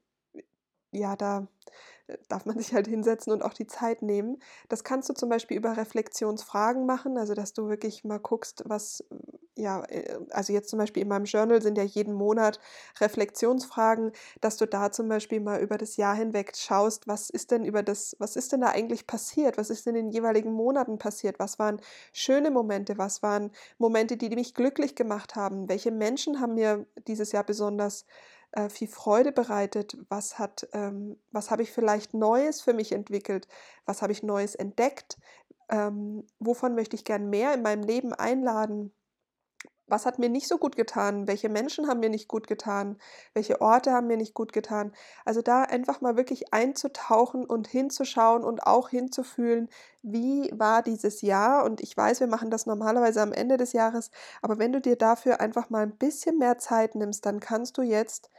ja, 0.92 1.16
da 1.16 1.48
äh, 2.08 2.18
darf 2.28 2.46
man 2.46 2.58
sich 2.60 2.74
halt 2.74 2.88
hinsetzen 2.88 3.32
und 3.34 3.44
auch 3.44 3.54
die 3.54 3.68
Zeit 3.68 4.02
nehmen. 4.02 4.42
Das 4.70 4.84
kannst 4.84 5.10
du 5.10 5.14
zum 5.14 5.30
Beispiel 5.30 5.58
über 5.58 5.78
Reflexionsfragen 5.78 6.86
machen, 6.86 7.18
also 7.18 7.34
dass 7.34 7.54
du 7.54 7.68
wirklich 7.70 8.04
mal 8.04 8.20
guckst, 8.20 8.64
was, 8.66 9.04
ja, 9.56 9.84
äh, 9.86 10.20
also 10.32 10.54
jetzt 10.54 10.70
zum 10.70 10.80
Beispiel 10.80 11.04
in 11.04 11.10
meinem 11.10 11.26
Journal 11.26 11.62
sind 11.62 11.78
ja 11.78 11.84
jeden 11.84 12.14
Monat 12.14 12.60
Reflexionsfragen, 13.00 14.12
dass 14.42 14.58
du 14.58 14.66
da 14.68 14.92
zum 14.92 15.08
Beispiel 15.10 15.40
mal 15.40 15.62
über 15.62 15.78
das 15.78 15.98
Jahr 15.98 16.16
hinweg 16.16 16.56
schaust, 16.56 17.08
was 17.08 17.30
ist 17.30 17.52
denn 17.52 17.64
über 17.66 17.84
das, 17.84 18.16
was 18.20 18.36
ist 18.36 18.52
denn 18.52 18.62
da 18.62 18.70
eigentlich 18.70 19.08
passiert, 19.08 19.58
was 19.58 19.70
ist 19.70 19.88
in 19.88 19.96
den 19.96 20.10
jeweiligen 20.10 20.52
Monaten 20.54 20.98
passiert, 20.98 21.40
was 21.40 21.60
waren 21.60 21.82
schöne 22.14 22.52
Momente, 22.52 22.98
was 22.98 23.22
waren 23.24 23.52
Momente, 23.78 24.18
die 24.18 24.30
mich 24.30 24.54
glücklich 24.54 24.96
gemacht 24.96 25.36
haben, 25.36 25.70
welche 25.70 25.92
Menschen 25.92 26.40
haben 26.40 26.56
mir 26.56 26.86
dieses 27.08 27.32
Jahr 27.32 27.44
besonders 27.44 28.04
äh, 28.04 28.06
viel 28.70 28.88
Freude 28.88 29.32
bereitet? 29.32 29.98
Was 30.10 30.40
hat, 30.40 30.68
ähm, 30.74 31.18
was 31.32 31.52
habe 31.52 31.64
ich 31.64 31.72
vielleicht 31.72 32.14
Neues 32.14 32.62
für 32.62 32.74
mich 32.74 32.92
entwickelt? 32.92 33.48
Was 33.86 34.02
habe 34.02 34.12
ich 34.12 34.24
Neues 34.24 34.56
entdeckt? 34.56 35.18
Ähm, 35.70 36.26
wovon 36.40 36.76
möchte 36.76 36.96
ich 36.96 37.06
gern 37.06 37.30
mehr 37.30 37.54
in 37.54 37.62
meinem 37.62 37.84
Leben 37.84 38.14
einladen? 38.14 38.92
Was 39.90 40.06
hat 40.06 40.20
mir 40.20 40.30
nicht 40.30 40.48
so 40.48 40.58
gut 40.58 40.76
getan? 40.76 41.28
Welche 41.28 41.50
Menschen 41.50 41.88
haben 41.88 42.00
mir 42.00 42.10
nicht 42.10 42.28
gut 42.28 42.48
getan? 42.48 42.98
Welche 43.34 43.62
Orte 43.62 43.92
haben 43.92 44.08
mir 44.08 44.18
nicht 44.18 44.34
gut 44.34 44.54
getan? 44.54 44.94
Also 45.26 45.42
da 45.42 45.64
einfach 45.64 46.02
mal 46.02 46.18
wirklich 46.18 46.54
einzutauchen 46.54 47.46
und 47.46 47.68
hinzuschauen 47.68 48.44
und 48.44 48.64
auch 48.66 48.90
hinzufühlen, 48.90 49.70
wie 50.02 50.52
war 50.54 50.82
dieses 50.84 51.22
Jahr? 51.22 51.64
Und 51.66 51.82
ich 51.82 51.96
weiß, 51.96 52.20
wir 52.20 52.28
machen 52.28 52.50
das 52.52 52.66
normalerweise 52.66 53.22
am 53.22 53.34
Ende 53.34 53.58
des 53.58 53.74
Jahres, 53.74 54.12
aber 54.42 54.60
wenn 54.60 54.72
du 54.72 54.82
dir 54.82 54.96
dafür 54.96 55.40
einfach 55.40 55.70
mal 55.70 55.84
ein 55.84 55.98
bisschen 55.98 56.38
mehr 56.38 56.58
Zeit 56.58 56.96
nimmst, 56.96 57.26
dann 57.26 57.40
kannst 57.40 57.78
du 57.78 57.82
jetzt 57.82 58.30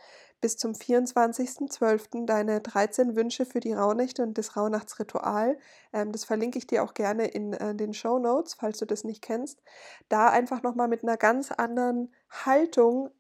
bis 0.41 0.57
zum 0.57 0.73
24.12. 0.73 2.27
deine 2.27 2.61
13 2.61 3.17
Wünsche 3.17 3.47
für 3.47 3.61
die 3.61 3.73
Rauhnächte 3.73 4.23
und 4.23 4.37
das 4.39 4.57
Rauhnachtsritual. 4.57 5.59
Ähm, 5.93 6.13
das 6.13 6.25
verlinke 6.25 6.59
ich 6.59 6.67
dir 6.67 6.83
auch 6.83 6.95
gerne 6.95 7.27
in 7.27 7.53
äh, 7.53 7.75
den 7.75 7.95
Show 7.95 8.19
Notes, 8.19 8.55
falls 8.55 8.79
du 8.79 8.87
das 8.87 9.05
nicht 9.05 9.23
kennst. 9.23 9.63
Da 10.09 10.29
einfach 10.29 10.63
nochmal 10.63 10.89
mit 10.89 11.03
einer 11.03 11.17
ganz 11.17 11.53
anderen 11.53 12.13
Haltung 12.31 13.11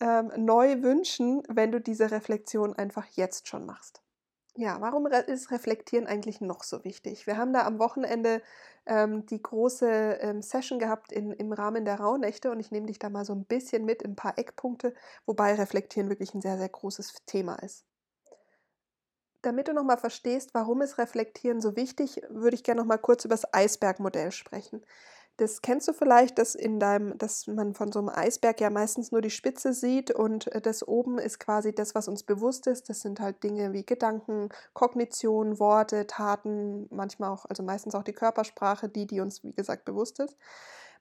ähm, 0.00 0.30
neu 0.36 0.82
wünschen, 0.82 1.42
wenn 1.48 1.72
du 1.72 1.80
diese 1.80 2.10
Reflexion 2.10 2.74
einfach 2.74 3.06
jetzt 3.12 3.48
schon 3.48 3.66
machst. 3.66 4.03
Ja, 4.56 4.80
warum 4.80 5.06
ist 5.06 5.50
Reflektieren 5.50 6.06
eigentlich 6.06 6.40
noch 6.40 6.62
so 6.62 6.84
wichtig? 6.84 7.26
Wir 7.26 7.36
haben 7.36 7.52
da 7.52 7.66
am 7.66 7.80
Wochenende 7.80 8.40
ähm, 8.86 9.26
die 9.26 9.42
große 9.42 10.18
ähm, 10.20 10.42
Session 10.42 10.78
gehabt 10.78 11.10
in, 11.10 11.32
im 11.32 11.52
Rahmen 11.52 11.84
der 11.84 11.98
Rauhnächte 11.98 12.52
und 12.52 12.60
ich 12.60 12.70
nehme 12.70 12.86
dich 12.86 13.00
da 13.00 13.10
mal 13.10 13.24
so 13.24 13.32
ein 13.34 13.44
bisschen 13.44 13.84
mit 13.84 14.02
in 14.02 14.12
ein 14.12 14.16
paar 14.16 14.38
Eckpunkte, 14.38 14.94
wobei 15.26 15.54
Reflektieren 15.54 16.08
wirklich 16.08 16.34
ein 16.34 16.40
sehr, 16.40 16.56
sehr 16.56 16.68
großes 16.68 17.24
Thema 17.26 17.56
ist. 17.56 17.84
Damit 19.42 19.68
du 19.68 19.74
nochmal 19.74 19.98
verstehst, 19.98 20.54
warum 20.54 20.82
ist 20.82 20.98
Reflektieren 20.98 21.60
so 21.60 21.76
wichtig, 21.76 22.22
würde 22.28 22.54
ich 22.54 22.64
gerne 22.64 22.80
nochmal 22.80 22.98
kurz 22.98 23.24
über 23.24 23.34
das 23.34 23.52
Eisbergmodell 23.52 24.32
sprechen. 24.32 24.84
Das 25.36 25.62
kennst 25.62 25.88
du 25.88 25.92
vielleicht, 25.92 26.38
dass 26.38 26.54
in 26.54 26.78
deinem, 26.78 27.18
dass 27.18 27.48
man 27.48 27.74
von 27.74 27.90
so 27.90 27.98
einem 27.98 28.08
Eisberg 28.08 28.60
ja 28.60 28.70
meistens 28.70 29.10
nur 29.10 29.20
die 29.20 29.30
Spitze 29.30 29.72
sieht 29.72 30.12
und 30.12 30.46
äh, 30.52 30.60
das 30.60 30.86
oben 30.86 31.18
ist 31.18 31.40
quasi 31.40 31.74
das, 31.74 31.94
was 31.96 32.06
uns 32.06 32.22
bewusst 32.22 32.68
ist. 32.68 32.88
Das 32.88 33.00
sind 33.00 33.18
halt 33.18 33.42
Dinge 33.42 33.72
wie 33.72 33.84
Gedanken, 33.84 34.50
Kognition, 34.74 35.58
Worte, 35.58 36.06
Taten, 36.06 36.86
manchmal 36.90 37.30
auch, 37.30 37.46
also 37.46 37.64
meistens 37.64 37.96
auch 37.96 38.04
die 38.04 38.12
Körpersprache, 38.12 38.88
die, 38.88 39.06
die 39.06 39.20
uns, 39.20 39.42
wie 39.42 39.52
gesagt, 39.52 39.84
bewusst 39.84 40.20
ist. 40.20 40.36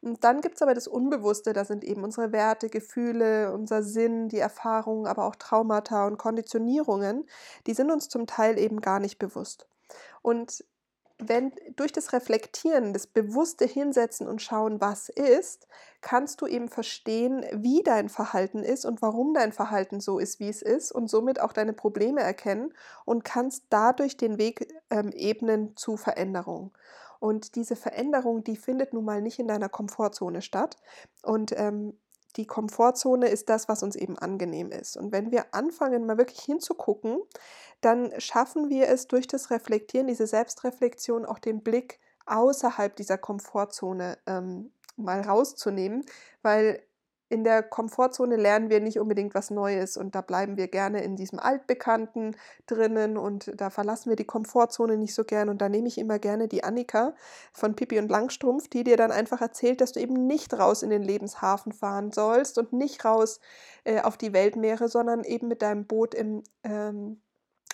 Und 0.01 0.23
dann 0.23 0.41
gibt 0.41 0.55
es 0.55 0.61
aber 0.61 0.73
das 0.73 0.87
Unbewusste, 0.87 1.53
da 1.53 1.63
sind 1.63 1.83
eben 1.83 2.03
unsere 2.03 2.33
Werte, 2.33 2.69
Gefühle, 2.69 3.53
unser 3.53 3.83
Sinn, 3.83 4.27
die 4.29 4.39
Erfahrungen, 4.39 5.07
aber 5.07 5.25
auch 5.25 5.35
Traumata 5.35 6.07
und 6.07 6.17
Konditionierungen, 6.17 7.25
die 7.67 7.73
sind 7.73 7.89
uns 7.89 8.09
zum 8.09 8.27
Teil 8.27 8.59
eben 8.59 8.81
gar 8.81 8.99
nicht 8.99 9.17
bewusst. 9.17 9.67
Und 10.21 10.65
wenn 11.19 11.53
durch 11.75 11.91
das 11.91 12.13
Reflektieren, 12.13 12.93
das 12.93 13.07
bewusste 13.07 13.65
Hinsetzen 13.65 14.27
und 14.27 14.41
schauen, 14.41 14.81
was 14.81 15.09
ist, 15.09 15.67
kannst 16.01 16.41
du 16.41 16.47
eben 16.47 16.69
verstehen, 16.69 17.45
wie 17.53 17.83
dein 17.83 18.09
Verhalten 18.09 18.63
ist 18.63 18.85
und 18.85 19.01
warum 19.01 19.33
dein 19.33 19.51
Verhalten 19.51 19.99
so 19.99 20.19
ist, 20.19 20.39
wie 20.39 20.49
es 20.49 20.61
ist 20.61 20.91
und 20.91 21.09
somit 21.09 21.39
auch 21.39 21.53
deine 21.53 21.73
Probleme 21.73 22.21
erkennen 22.21 22.73
und 23.05 23.23
kannst 23.23 23.65
dadurch 23.69 24.17
den 24.17 24.37
Weg 24.37 24.67
ähm, 24.89 25.11
ebnen 25.13 25.75
zu 25.77 25.97
Veränderung. 25.97 26.71
Und 27.19 27.55
diese 27.55 27.77
Veränderung, 27.77 28.43
die 28.43 28.57
findet 28.57 28.91
nun 28.91 29.05
mal 29.05 29.21
nicht 29.21 29.39
in 29.39 29.47
deiner 29.47 29.69
Komfortzone 29.69 30.41
statt. 30.41 30.75
Und 31.21 31.53
ähm, 31.57 31.97
die 32.35 32.47
Komfortzone 32.47 33.27
ist 33.27 33.49
das, 33.49 33.67
was 33.67 33.83
uns 33.83 33.95
eben 33.95 34.17
angenehm 34.17 34.71
ist. 34.71 34.97
Und 34.97 35.11
wenn 35.11 35.31
wir 35.31 35.53
anfangen, 35.53 36.05
mal 36.05 36.17
wirklich 36.17 36.41
hinzugucken, 36.41 37.19
dann 37.81 38.11
schaffen 38.19 38.69
wir 38.69 38.87
es 38.87 39.07
durch 39.07 39.27
das 39.27 39.51
Reflektieren, 39.51 40.07
diese 40.07 40.27
Selbstreflexion, 40.27 41.25
auch 41.25 41.39
den 41.39 41.61
Blick 41.61 41.99
außerhalb 42.25 42.95
dieser 42.95 43.17
Komfortzone 43.17 44.17
ähm, 44.25 44.71
mal 44.95 45.21
rauszunehmen, 45.21 46.05
weil 46.41 46.81
in 47.33 47.43
der 47.43 47.63
Komfortzone 47.63 48.35
lernen 48.35 48.69
wir 48.69 48.79
nicht 48.79 48.99
unbedingt 48.99 49.33
was 49.33 49.49
Neues 49.49 49.97
und 49.97 50.13
da 50.13 50.21
bleiben 50.21 50.55
wir 50.55 50.67
gerne 50.67 51.03
in 51.03 51.15
diesem 51.15 51.39
Altbekannten 51.39 52.35
drinnen 52.67 53.17
und 53.17 53.51
da 53.59 53.71
verlassen 53.71 54.09
wir 54.09 54.15
die 54.15 54.23
Komfortzone 54.23 54.97
nicht 54.97 55.15
so 55.15 55.23
gern 55.23 55.49
und 55.49 55.59
da 55.59 55.67
nehme 55.67 55.87
ich 55.87 55.97
immer 55.97 56.19
gerne 56.19 56.47
die 56.47 56.63
Annika 56.63 57.15
von 57.51 57.75
Pippi 57.75 57.97
und 57.97 58.11
Langstrumpf, 58.11 58.67
die 58.67 58.83
dir 58.83 58.97
dann 58.97 59.11
einfach 59.11 59.41
erzählt, 59.41 59.81
dass 59.81 59.93
du 59.93 59.99
eben 59.99 60.27
nicht 60.27 60.53
raus 60.53 60.83
in 60.83 60.91
den 60.91 61.01
Lebenshafen 61.01 61.71
fahren 61.71 62.11
sollst 62.11 62.59
und 62.59 62.71
nicht 62.71 63.03
raus 63.03 63.39
äh, 63.83 64.01
auf 64.01 64.15
die 64.15 64.31
Weltmeere, 64.31 64.87
sondern 64.87 65.23
eben 65.23 65.47
mit 65.47 65.63
deinem 65.63 65.87
Boot 65.87 66.13
im, 66.13 66.43
ähm, 66.63 67.19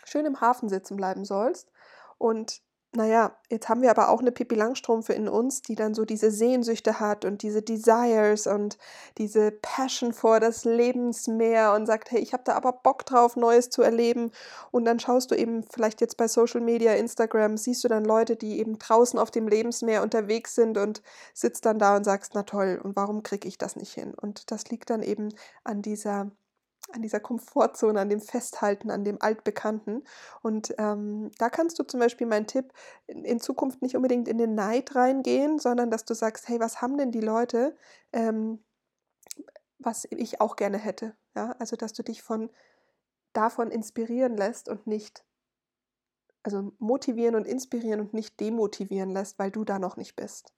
schön 0.05 0.25
im 0.25 0.39
Hafen 0.39 0.69
sitzen 0.69 0.95
bleiben 0.95 1.25
sollst. 1.25 1.69
Und 2.17 2.61
naja, 2.95 3.37
jetzt 3.49 3.69
haben 3.69 3.83
wir 3.83 3.91
aber 3.91 4.09
auch 4.09 4.19
eine 4.19 4.31
Pippi 4.31 4.55
Langstrumpfe 4.55 5.13
in 5.13 5.27
uns, 5.29 5.61
die 5.61 5.75
dann 5.75 5.93
so 5.93 6.05
diese 6.05 6.31
Sehnsüchte 6.31 6.99
hat 6.99 7.23
und 7.23 7.43
diese 7.43 7.61
Desires 7.61 8.47
und 8.47 8.79
diese 9.19 9.51
Passion 9.51 10.11
vor 10.11 10.39
das 10.39 10.65
Lebensmeer 10.65 11.73
und 11.73 11.85
sagt, 11.85 12.09
hey, 12.09 12.19
ich 12.19 12.33
habe 12.33 12.41
da 12.45 12.55
aber 12.55 12.73
Bock 12.73 13.05
drauf, 13.05 13.35
Neues 13.35 13.69
zu 13.69 13.83
erleben. 13.83 14.31
Und 14.71 14.85
dann 14.85 14.99
schaust 14.99 15.29
du 15.29 15.35
eben 15.35 15.63
vielleicht 15.63 16.01
jetzt 16.01 16.17
bei 16.17 16.27
Social 16.27 16.61
Media, 16.61 16.93
Instagram, 16.93 17.57
siehst 17.57 17.83
du 17.83 17.89
dann 17.89 18.05
Leute, 18.05 18.35
die 18.35 18.59
eben 18.59 18.79
draußen 18.79 19.19
auf 19.19 19.29
dem 19.29 19.47
Lebensmeer 19.47 20.01
unterwegs 20.01 20.55
sind 20.55 20.75
und 20.79 21.03
sitzt 21.35 21.65
dann 21.65 21.77
da 21.77 21.95
und 21.95 22.05
sagst, 22.05 22.31
na 22.33 22.41
toll, 22.41 22.81
und 22.83 22.95
warum 22.95 23.21
kriege 23.21 23.47
ich 23.47 23.59
das 23.59 23.75
nicht 23.75 23.93
hin? 23.93 24.15
Und 24.19 24.49
das 24.51 24.65
liegt 24.71 24.89
dann 24.89 25.03
eben 25.03 25.29
an 25.63 25.83
dieser 25.83 26.31
an 26.91 27.01
dieser 27.01 27.19
Komfortzone, 27.19 27.99
an 27.99 28.09
dem 28.09 28.21
Festhalten, 28.21 28.91
an 28.91 29.03
dem 29.03 29.21
Altbekannten. 29.21 30.03
Und 30.41 30.73
ähm, 30.77 31.31
da 31.37 31.49
kannst 31.49 31.79
du 31.79 31.83
zum 31.83 31.99
Beispiel 31.99 32.27
mein 32.27 32.47
Tipp 32.47 32.73
in, 33.07 33.23
in, 33.23 33.39
Zukunft 33.39 33.81
nicht 33.81 33.95
unbedingt 33.95 34.27
in 34.27 34.37
den 34.37 34.55
Neid 34.55 34.95
reingehen, 34.95 35.59
sondern 35.59 35.91
dass 35.91 36.05
du 36.05 36.13
sagst, 36.13 36.47
hey, 36.47 36.59
was 36.59 36.81
haben 36.81 36.97
denn 36.97 37.11
die 37.11 37.21
Leute, 37.21 37.75
ähm, 38.13 38.63
was 39.77 40.07
ich 40.09 40.41
auch 40.41 40.55
gerne 40.55 40.77
hätte. 40.77 41.15
Ja? 41.35 41.55
Also 41.59 41.75
dass 41.75 41.93
du 41.93 42.03
dich 42.03 42.21
von 42.21 42.49
davon 43.33 43.71
inspirieren 43.71 44.35
lässt 44.35 44.69
und 44.69 44.87
nicht, 44.87 45.23
also 46.43 46.71
motivieren 46.79 47.35
und 47.35 47.45
inspirieren 47.45 47.99
und 47.99 48.13
nicht 48.13 48.39
demotivieren 48.39 49.11
lässt, 49.11 49.39
weil 49.39 49.51
du 49.51 49.63
da 49.63 49.79
noch 49.79 49.97
nicht 49.97 50.15
bist. 50.15 50.53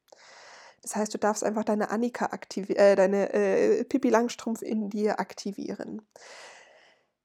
Das 0.81 0.95
heißt, 0.95 1.13
du 1.13 1.17
darfst 1.17 1.43
einfach 1.43 1.63
deine 1.63 1.91
Annika 1.91 2.27
aktivieren, 2.27 2.79
äh, 2.79 2.95
deine 2.95 3.33
äh, 3.33 3.83
Pippi 3.83 4.09
Langstrumpf 4.09 4.61
in 4.61 4.89
dir 4.89 5.19
aktivieren. 5.19 6.01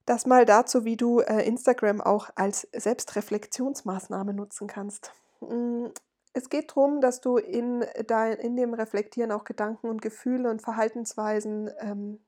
Das 0.05 0.27
mal 0.27 0.45
dazu, 0.45 0.85
wie 0.85 0.97
du 0.97 1.21
äh, 1.21 1.47
Instagram 1.47 2.01
auch 2.01 2.31
als 2.37 2.69
Selbstreflexionsmaßnahme 2.73 4.35
nutzen 4.35 4.69
kannst. 4.69 5.13
Hm, 5.41 5.91
es 6.33 6.51
geht 6.51 6.71
darum, 6.71 7.01
dass 7.01 7.21
du 7.21 7.39
in, 7.39 7.85
dein, 8.07 8.35
in 8.35 8.57
dem 8.57 8.75
Reflektieren 8.75 9.33
auch 9.33 9.45
Gedanken 9.45 9.89
und 9.89 10.03
Gefühle 10.03 10.51
und 10.51 10.61
Verhaltensweisen 10.61 11.71
ähm, 11.81 12.21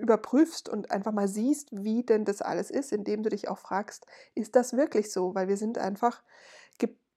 überprüfst 0.00 0.68
und 0.68 0.92
einfach 0.92 1.12
mal 1.12 1.28
siehst, 1.28 1.68
wie 1.72 2.04
denn 2.04 2.24
das 2.24 2.42
alles 2.42 2.70
ist, 2.70 2.92
indem 2.92 3.22
du 3.22 3.28
dich 3.28 3.48
auch 3.48 3.58
fragst, 3.58 4.06
ist 4.34 4.56
das 4.56 4.76
wirklich 4.76 5.12
so? 5.12 5.34
Weil 5.34 5.48
wir 5.48 5.56
sind 5.56 5.78
einfach 5.78 6.22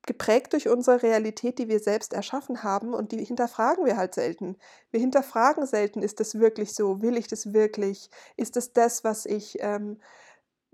geprägt 0.09 0.53
durch 0.53 0.67
unsere 0.67 1.03
Realität, 1.03 1.59
die 1.59 1.67
wir 1.67 1.79
selbst 1.79 2.13
erschaffen 2.13 2.63
haben 2.63 2.95
und 2.95 3.11
die 3.11 3.23
hinterfragen 3.23 3.85
wir 3.85 3.95
halt 3.95 4.15
selten. 4.15 4.57
Wir 4.89 4.99
hinterfragen 4.99 5.67
selten, 5.67 6.01
ist 6.01 6.19
das 6.19 6.39
wirklich 6.39 6.73
so? 6.73 7.03
Will 7.03 7.15
ich 7.15 7.27
das 7.27 7.53
wirklich? 7.53 8.09
Ist 8.35 8.57
es 8.57 8.73
das, 8.73 9.03
was 9.03 9.27
ich 9.27 9.59
ähm, 9.59 10.01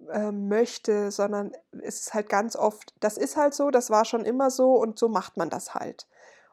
äh, 0.08 0.32
möchte? 0.32 1.12
Sondern 1.12 1.52
es 1.82 2.00
ist 2.00 2.14
halt 2.14 2.30
ganz 2.30 2.56
oft, 2.56 2.94
das 3.02 3.18
ist 3.18 3.36
halt 3.36 3.54
so, 3.54 3.72
das 3.72 3.90
war 3.90 4.06
schon 4.06 4.24
immer 4.24 4.50
so 4.52 4.76
und 4.76 4.98
so 4.98 5.10
macht 5.10 5.36
man 5.36 5.50
das 5.50 5.76
halt. 5.76 6.08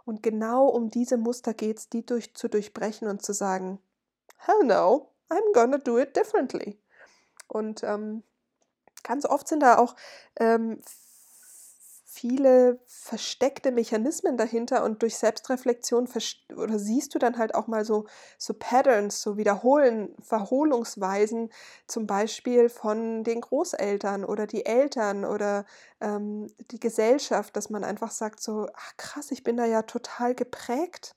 Und 0.05 0.25
genau 0.25 0.67
um 0.67 0.91
diese 0.91 1.19
Muster 1.19 1.55
geht 1.55 1.79
es, 1.79 1.89
die 1.89 2.05
durch, 2.05 2.35
zu 2.35 2.49
durchbrechen 2.49 3.07
und 3.07 3.23
zu 3.23 3.33
sagen, 3.33 3.79
hell 4.39 4.65
no, 4.65 5.09
I'm 5.29 5.53
gonna 5.55 5.79
do 5.79 6.01
it 6.01 6.17
differently. 6.17 6.81
Und 7.47 7.85
ähm, 7.85 8.25
ganz 9.05 9.25
oft 9.25 9.47
sind 9.47 9.61
da 9.61 9.79
auch 9.79 9.95
ähm, 10.41 10.83
viele 12.15 12.79
versteckte 12.85 13.73
Mechanismen 13.73 14.37
dahinter 14.37 14.85
und 14.85 15.01
durch 15.01 15.17
Selbstreflexion 15.17 16.07
oder 16.55 16.79
siehst 16.79 17.15
du 17.15 17.19
dann 17.19 17.39
halt 17.39 17.55
auch 17.55 17.69
mal 17.69 17.87
so, 17.87 18.05
so 18.37 18.53
Patterns, 18.53 19.23
so 19.23 19.39
Wiederholen, 19.39 20.15
Verholungsweisen, 20.21 21.51
zum 21.87 22.07
Beispiel 22.07 22.69
von 22.69 23.25
den 23.25 23.41
Großeltern 23.41 24.27
oder 24.27 24.47
die 24.47 24.67
Eltern 24.67 25.25
oder 25.25 25.65
ähm, 26.03 26.49
die 26.71 26.81
Gesellschaft, 26.81 27.57
dass 27.57 27.71
man 27.71 27.83
einfach 27.83 28.11
sagt 28.11 28.41
so, 28.41 28.69
ach 28.75 28.97
krass, 28.99 29.31
ich 29.31 29.43
bin 29.43 29.57
da 29.57 29.65
ja 29.65 29.81
total 29.83 30.35
geprägt. 30.35 31.17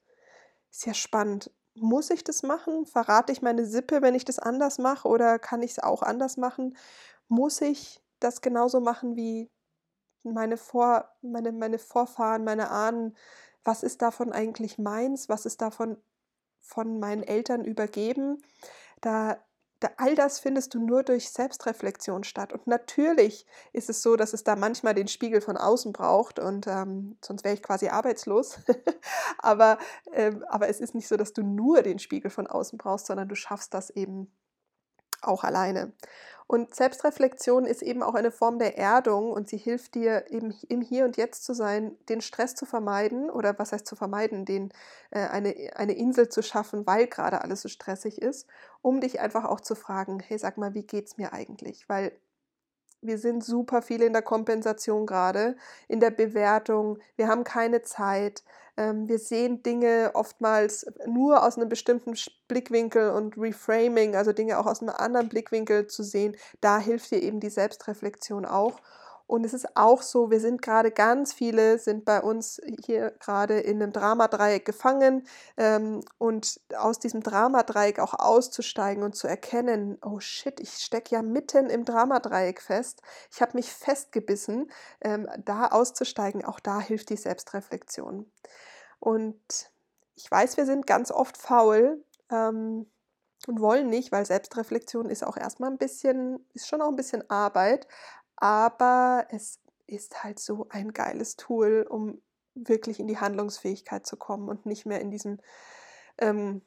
Ist 0.72 0.86
ja 0.86 0.94
spannend. 0.94 1.52
Muss 1.76 2.10
ich 2.10 2.24
das 2.24 2.42
machen? 2.42 2.86
Verrate 2.86 3.34
ich 3.34 3.42
meine 3.42 3.66
Sippe, 3.66 4.02
wenn 4.02 4.16
ich 4.16 4.24
das 4.24 4.40
anders 4.40 4.78
mache 4.78 5.10
oder 5.10 5.40
kann 5.40 5.62
ich 5.62 5.72
es 5.72 5.80
auch 5.80 6.04
anders 6.04 6.38
machen? 6.38 6.78
Muss 7.28 7.60
ich 7.60 8.02
das 8.22 8.40
genauso 8.40 8.80
machen 8.80 9.18
wie 9.18 9.50
meine, 10.26 10.58
Vor, 10.58 11.10
meine, 11.22 11.52
meine 11.52 11.80
Vorfahren, 11.80 12.44
meine 12.44 12.70
Ahnen, 12.72 13.16
was 13.64 13.84
ist 13.84 14.02
davon 14.02 14.32
eigentlich 14.32 14.78
meins, 14.78 15.30
was 15.30 15.46
ist 15.46 15.62
davon 15.62 15.98
von 16.62 17.00
meinen 17.00 17.24
Eltern 17.24 17.64
übergeben. 17.64 18.42
Da 19.02 19.38
all 19.98 20.16
das 20.16 20.40
findest 20.40 20.74
du 20.74 20.80
nur 20.80 21.04
durch 21.04 21.30
Selbstreflexion 21.30 22.24
statt. 22.24 22.54
Und 22.54 22.68
natürlich 22.68 23.46
ist 23.74 23.90
es 23.90 24.02
so, 24.02 24.16
dass 24.16 24.34
es 24.34 24.44
da 24.44 24.56
manchmal 24.56 24.94
den 24.94 25.08
Spiegel 25.08 25.42
von 25.42 25.58
außen 25.58 25.94
braucht 25.94 26.40
und 26.40 26.68
ähm, 26.68 27.18
sonst 27.24 27.44
wäre 27.44 27.54
ich 27.54 27.64
quasi 27.64 27.90
arbeitslos. 27.90 28.60
aber, 29.38 29.78
ähm, 30.14 30.44
aber 30.48 30.70
es 30.70 30.80
ist 30.80 30.96
nicht 30.96 31.08
so, 31.08 31.18
dass 31.18 31.34
du 31.34 31.44
nur 31.44 31.82
den 31.82 32.00
Spiegel 32.00 32.32
von 32.32 32.48
außen 32.48 32.78
brauchst, 32.78 33.08
sondern 33.08 33.28
du 33.28 33.36
schaffst 33.36 33.74
das 33.74 33.90
eben 33.90 34.32
auch 35.28 35.44
alleine. 35.44 35.94
Und 36.48 36.76
Selbstreflexion 36.76 37.66
ist 37.66 37.82
eben 37.82 38.04
auch 38.04 38.14
eine 38.14 38.30
Form 38.30 38.60
der 38.60 38.78
Erdung 38.78 39.32
und 39.32 39.50
sie 39.50 39.58
hilft 39.58 39.96
dir 39.96 40.26
eben 40.30 40.54
im 40.70 40.82
Hier 40.82 41.06
und 41.06 41.18
Jetzt 41.18 41.44
zu 41.44 41.56
sein, 41.56 41.98
den 42.08 42.22
Stress 42.22 42.54
zu 42.54 42.68
vermeiden 42.68 43.32
oder 43.32 43.58
was 43.58 43.72
heißt 43.72 43.88
zu 43.88 43.96
vermeiden, 43.96 44.46
den, 44.46 44.72
äh, 45.10 45.26
eine, 45.28 45.56
eine 45.76 45.94
Insel 45.94 46.30
zu 46.30 46.44
schaffen, 46.44 46.86
weil 46.86 47.08
gerade 47.08 47.42
alles 47.42 47.62
so 47.62 47.70
stressig 47.70 48.22
ist, 48.22 48.48
um 48.84 49.02
dich 49.02 49.20
einfach 49.20 49.46
auch 49.46 49.60
zu 49.60 49.74
fragen, 49.74 50.20
hey, 50.20 50.38
sag 50.38 50.58
mal, 50.58 50.76
wie 50.76 50.86
geht's 50.86 51.18
mir 51.18 51.34
eigentlich? 51.34 51.90
Weil 51.90 52.12
wir 53.08 53.18
sind 53.18 53.44
super 53.44 53.82
viel 53.82 54.02
in 54.02 54.14
der 54.14 54.22
Kompensation 54.22 55.06
gerade, 55.06 55.56
in 55.88 56.00
der 56.00 56.12
Bewertung, 56.12 57.00
wir 57.16 57.28
haben 57.28 57.44
keine 57.44 57.82
Zeit, 57.82 58.44
ähm, 58.78 59.08
wir 59.08 59.20
sehen 59.20 59.64
Dinge 59.64 60.12
oftmals 60.14 60.86
nur 61.06 61.44
aus 61.44 61.58
einem 61.58 61.70
bestimmten 61.70 62.14
Blickwinkel 62.48 63.12
und 63.12 63.38
Reframing, 63.38 64.16
also 64.16 64.34
Dinge 64.34 64.60
auch 64.60 64.66
aus 64.66 64.82
einem 64.82 64.96
anderen 64.96 65.30
Blickwinkel 65.30 65.88
zu 65.88 66.04
sehen, 66.04 66.36
da 66.62 66.80
hilft 66.80 67.12
dir 67.12 67.22
eben 67.22 67.40
die 67.40 67.50
Selbstreflexion 67.50 68.46
auch. 68.46 68.80
Und 69.28 69.44
es 69.44 69.54
ist 69.54 69.76
auch 69.76 70.04
so, 70.04 70.30
wir 70.30 70.40
sind 70.40 70.62
gerade 70.62 70.92
ganz 70.92 71.34
viele, 71.34 71.80
sind 71.80 72.06
bei 72.06 72.22
uns 72.22 72.62
hier 72.86 73.12
gerade 73.20 73.60
in 73.60 73.82
einem 73.82 73.92
Dramadreieck 73.92 74.66
gefangen 74.66 75.28
ähm, 75.58 76.02
und 76.20 76.62
aus 76.78 77.00
diesem 77.00 77.24
Dramadreieck 77.24 78.00
auch 78.00 78.14
auszusteigen 78.14 79.04
und 79.04 79.16
zu 79.16 79.28
erkennen, 79.28 79.98
oh 80.04 80.20
shit, 80.20 80.60
ich 80.60 80.74
stecke 80.74 81.16
ja 81.16 81.24
mitten 81.24 81.72
im 81.72 81.86
Dramadreieck 81.86 82.62
fest, 82.62 83.02
ich 83.32 83.42
habe 83.42 83.54
mich 83.56 83.74
festgebissen, 83.74 84.70
ähm, 85.02 85.28
da 85.44 85.68
auszusteigen, 85.68 86.46
auch 86.46 86.60
da 86.60 86.80
hilft 86.80 87.10
die 87.10 87.18
Selbstreflexion. 87.18 88.32
Und 89.00 89.72
ich 90.16 90.30
weiß, 90.30 90.58
wir 90.58 90.68
sind 90.68 90.86
ganz 90.86 91.10
oft 91.10 91.36
faul 91.36 92.04
ähm, 92.30 92.86
und 93.48 93.60
wollen 93.60 93.90
nicht, 93.90 94.12
weil 94.12 94.26
Selbstreflexion 94.26 95.10
ist 95.10 95.24
auch 95.24 95.38
erstmal 95.38 95.72
ein 95.72 95.78
bisschen, 95.80 96.46
ist 96.54 96.68
schon 96.68 96.82
auch 96.82 96.90
ein 96.90 96.96
bisschen 96.96 97.28
Arbeit, 97.30 97.88
aber 98.38 99.28
es 99.30 99.60
ist 99.88 100.24
halt 100.24 100.40
so 100.40 100.68
ein 100.70 100.94
geiles 100.94 101.36
Tool, 101.36 101.86
um 101.90 102.22
wirklich 102.56 103.00
in 103.00 103.08
die 103.08 103.20
Handlungsfähigkeit 103.20 104.06
zu 104.06 104.18
kommen 104.18 104.50
und 104.50 104.66
nicht 104.66 104.86
mehr 104.86 105.02
in 105.02 105.12
diesem 105.12 105.40
ähm, 106.18 106.62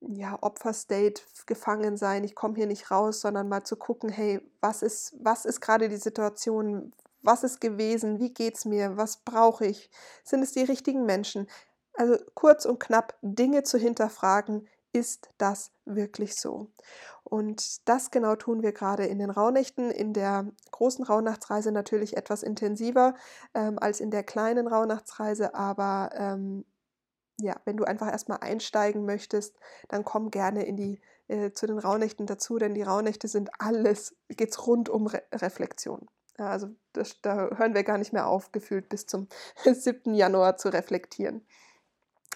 ja, 0.00 0.38
Opferstate 0.42 1.22
gefangen 1.46 1.96
sein, 1.96 2.24
ich 2.24 2.34
komme 2.34 2.54
hier 2.54 2.66
nicht 2.66 2.90
raus, 2.90 3.20
sondern 3.20 3.48
mal 3.48 3.64
zu 3.64 3.76
gucken, 3.76 4.10
hey, 4.10 4.40
was 4.60 4.82
ist, 4.82 5.14
was 5.18 5.44
ist 5.44 5.60
gerade 5.60 5.88
die 5.88 5.96
Situation, 5.96 6.92
was 7.22 7.42
ist 7.42 7.60
gewesen, 7.60 8.20
wie 8.20 8.32
geht 8.32 8.56
es 8.56 8.64
mir, 8.64 8.96
was 8.96 9.18
brauche 9.18 9.66
ich, 9.66 9.90
sind 10.22 10.42
es 10.42 10.52
die 10.52 10.62
richtigen 10.62 11.06
Menschen? 11.06 11.48
Also 11.94 12.18
kurz 12.34 12.66
und 12.66 12.78
knapp 12.78 13.16
Dinge 13.22 13.62
zu 13.62 13.78
hinterfragen, 13.78 14.68
ist 14.96 15.28
das 15.36 15.72
wirklich 15.84 16.36
so? 16.36 16.72
Und 17.22 17.86
das 17.86 18.10
genau 18.10 18.34
tun 18.34 18.62
wir 18.62 18.72
gerade 18.72 19.04
in 19.04 19.18
den 19.18 19.30
Rauhnächten, 19.30 19.90
in 19.90 20.14
der 20.14 20.46
großen 20.70 21.04
Rauhnachtsreise 21.04 21.70
natürlich 21.70 22.16
etwas 22.16 22.42
intensiver 22.42 23.14
ähm, 23.52 23.78
als 23.78 24.00
in 24.00 24.10
der 24.10 24.22
kleinen 24.22 24.66
Rauhnachtsreise, 24.66 25.54
aber 25.54 26.10
ähm, 26.14 26.64
ja, 27.38 27.60
wenn 27.66 27.76
du 27.76 27.84
einfach 27.84 28.10
erstmal 28.10 28.38
einsteigen 28.40 29.04
möchtest, 29.04 29.58
dann 29.88 30.02
komm 30.04 30.30
gerne 30.30 30.64
in 30.64 30.76
die, 30.76 31.02
äh, 31.28 31.50
zu 31.52 31.66
den 31.66 31.78
Rauhnächten 31.78 32.24
dazu, 32.24 32.56
denn 32.56 32.72
die 32.72 32.82
Rauhnächte 32.82 33.28
sind 33.28 33.50
alles, 33.58 34.16
geht 34.28 34.52
es 34.52 34.66
rund 34.66 34.88
um 34.88 35.06
Re 35.06 35.22
Reflexion. 35.34 36.08
Ja, 36.38 36.48
also 36.48 36.68
das, 36.94 37.20
da 37.20 37.50
hören 37.56 37.74
wir 37.74 37.84
gar 37.84 37.98
nicht 37.98 38.14
mehr 38.14 38.28
auf, 38.28 38.52
gefühlt 38.52 38.88
bis 38.88 39.04
zum 39.04 39.28
7. 39.64 40.14
Januar 40.14 40.56
zu 40.56 40.70
reflektieren. 40.70 41.46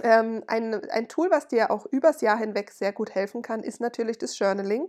Ähm, 0.02 0.42
ein, 0.46 0.88
ein 0.90 1.08
Tool, 1.08 1.30
was 1.30 1.48
dir 1.48 1.70
auch 1.70 1.86
übers 1.86 2.20
Jahr 2.20 2.38
hinweg 2.38 2.70
sehr 2.70 2.92
gut 2.92 3.14
helfen 3.14 3.42
kann, 3.42 3.62
ist 3.62 3.80
natürlich 3.80 4.18
das 4.18 4.38
Journaling. 4.38 4.88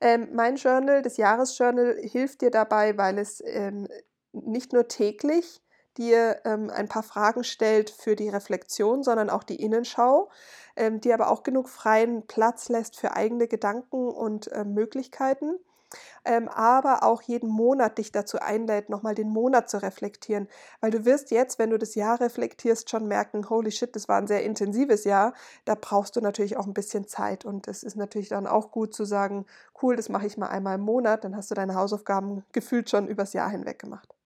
Ähm, 0.00 0.28
mein 0.32 0.56
Journal, 0.56 1.02
das 1.02 1.16
Jahresjournal, 1.16 1.98
hilft 2.02 2.40
dir 2.40 2.50
dabei, 2.50 2.96
weil 2.96 3.18
es 3.18 3.42
ähm, 3.44 3.88
nicht 4.32 4.72
nur 4.72 4.88
täglich 4.88 5.60
dir 5.96 6.40
ähm, 6.44 6.70
ein 6.70 6.88
paar 6.88 7.02
Fragen 7.02 7.42
stellt 7.42 7.90
für 7.90 8.14
die 8.14 8.28
Reflexion, 8.28 9.02
sondern 9.02 9.30
auch 9.30 9.42
die 9.42 9.60
Innenschau, 9.60 10.30
ähm, 10.76 11.00
die 11.00 11.12
aber 11.12 11.30
auch 11.30 11.42
genug 11.42 11.68
freien 11.68 12.26
Platz 12.26 12.68
lässt 12.68 12.96
für 12.96 13.14
eigene 13.14 13.48
Gedanken 13.48 14.08
und 14.08 14.50
äh, 14.52 14.64
Möglichkeiten 14.64 15.58
ähm, 16.24 16.48
aber 16.48 17.02
auch 17.02 17.22
jeden 17.22 17.48
Monat 17.48 17.98
dich 17.98 18.12
dazu 18.12 18.38
einlädt, 18.38 18.90
nochmal 18.90 19.14
den 19.14 19.28
Monat 19.30 19.70
zu 19.70 19.82
reflektieren. 19.82 20.48
Weil 20.80 20.90
du 20.90 21.04
wirst 21.04 21.30
jetzt, 21.30 21.58
wenn 21.58 21.70
du 21.70 21.78
das 21.78 21.94
Jahr 21.94 22.20
reflektierst, 22.20 22.90
schon 22.90 23.06
merken, 23.06 23.48
holy 23.48 23.70
shit, 23.70 23.94
das 23.96 24.08
war 24.08 24.18
ein 24.18 24.26
sehr 24.26 24.44
intensives 24.44 25.04
Jahr. 25.04 25.34
Da 25.64 25.74
brauchst 25.74 26.16
du 26.16 26.20
natürlich 26.20 26.56
auch 26.56 26.66
ein 26.66 26.74
bisschen 26.74 27.06
Zeit. 27.06 27.44
Und 27.44 27.68
es 27.68 27.82
ist 27.82 27.96
natürlich 27.96 28.28
dann 28.28 28.46
auch 28.46 28.70
gut 28.70 28.94
zu 28.94 29.04
sagen, 29.04 29.46
cool, 29.82 29.96
das 29.96 30.08
mache 30.08 30.26
ich 30.26 30.36
mal 30.36 30.48
einmal 30.48 30.76
im 30.76 30.82
Monat. 30.82 31.24
Dann 31.24 31.36
hast 31.36 31.50
du 31.50 31.54
deine 31.54 31.74
Hausaufgaben 31.74 32.44
gefühlt 32.52 32.90
schon 32.90 33.08
übers 33.08 33.32
Jahr 33.32 33.50
hinweg 33.50 33.78
gemacht. 33.78 34.17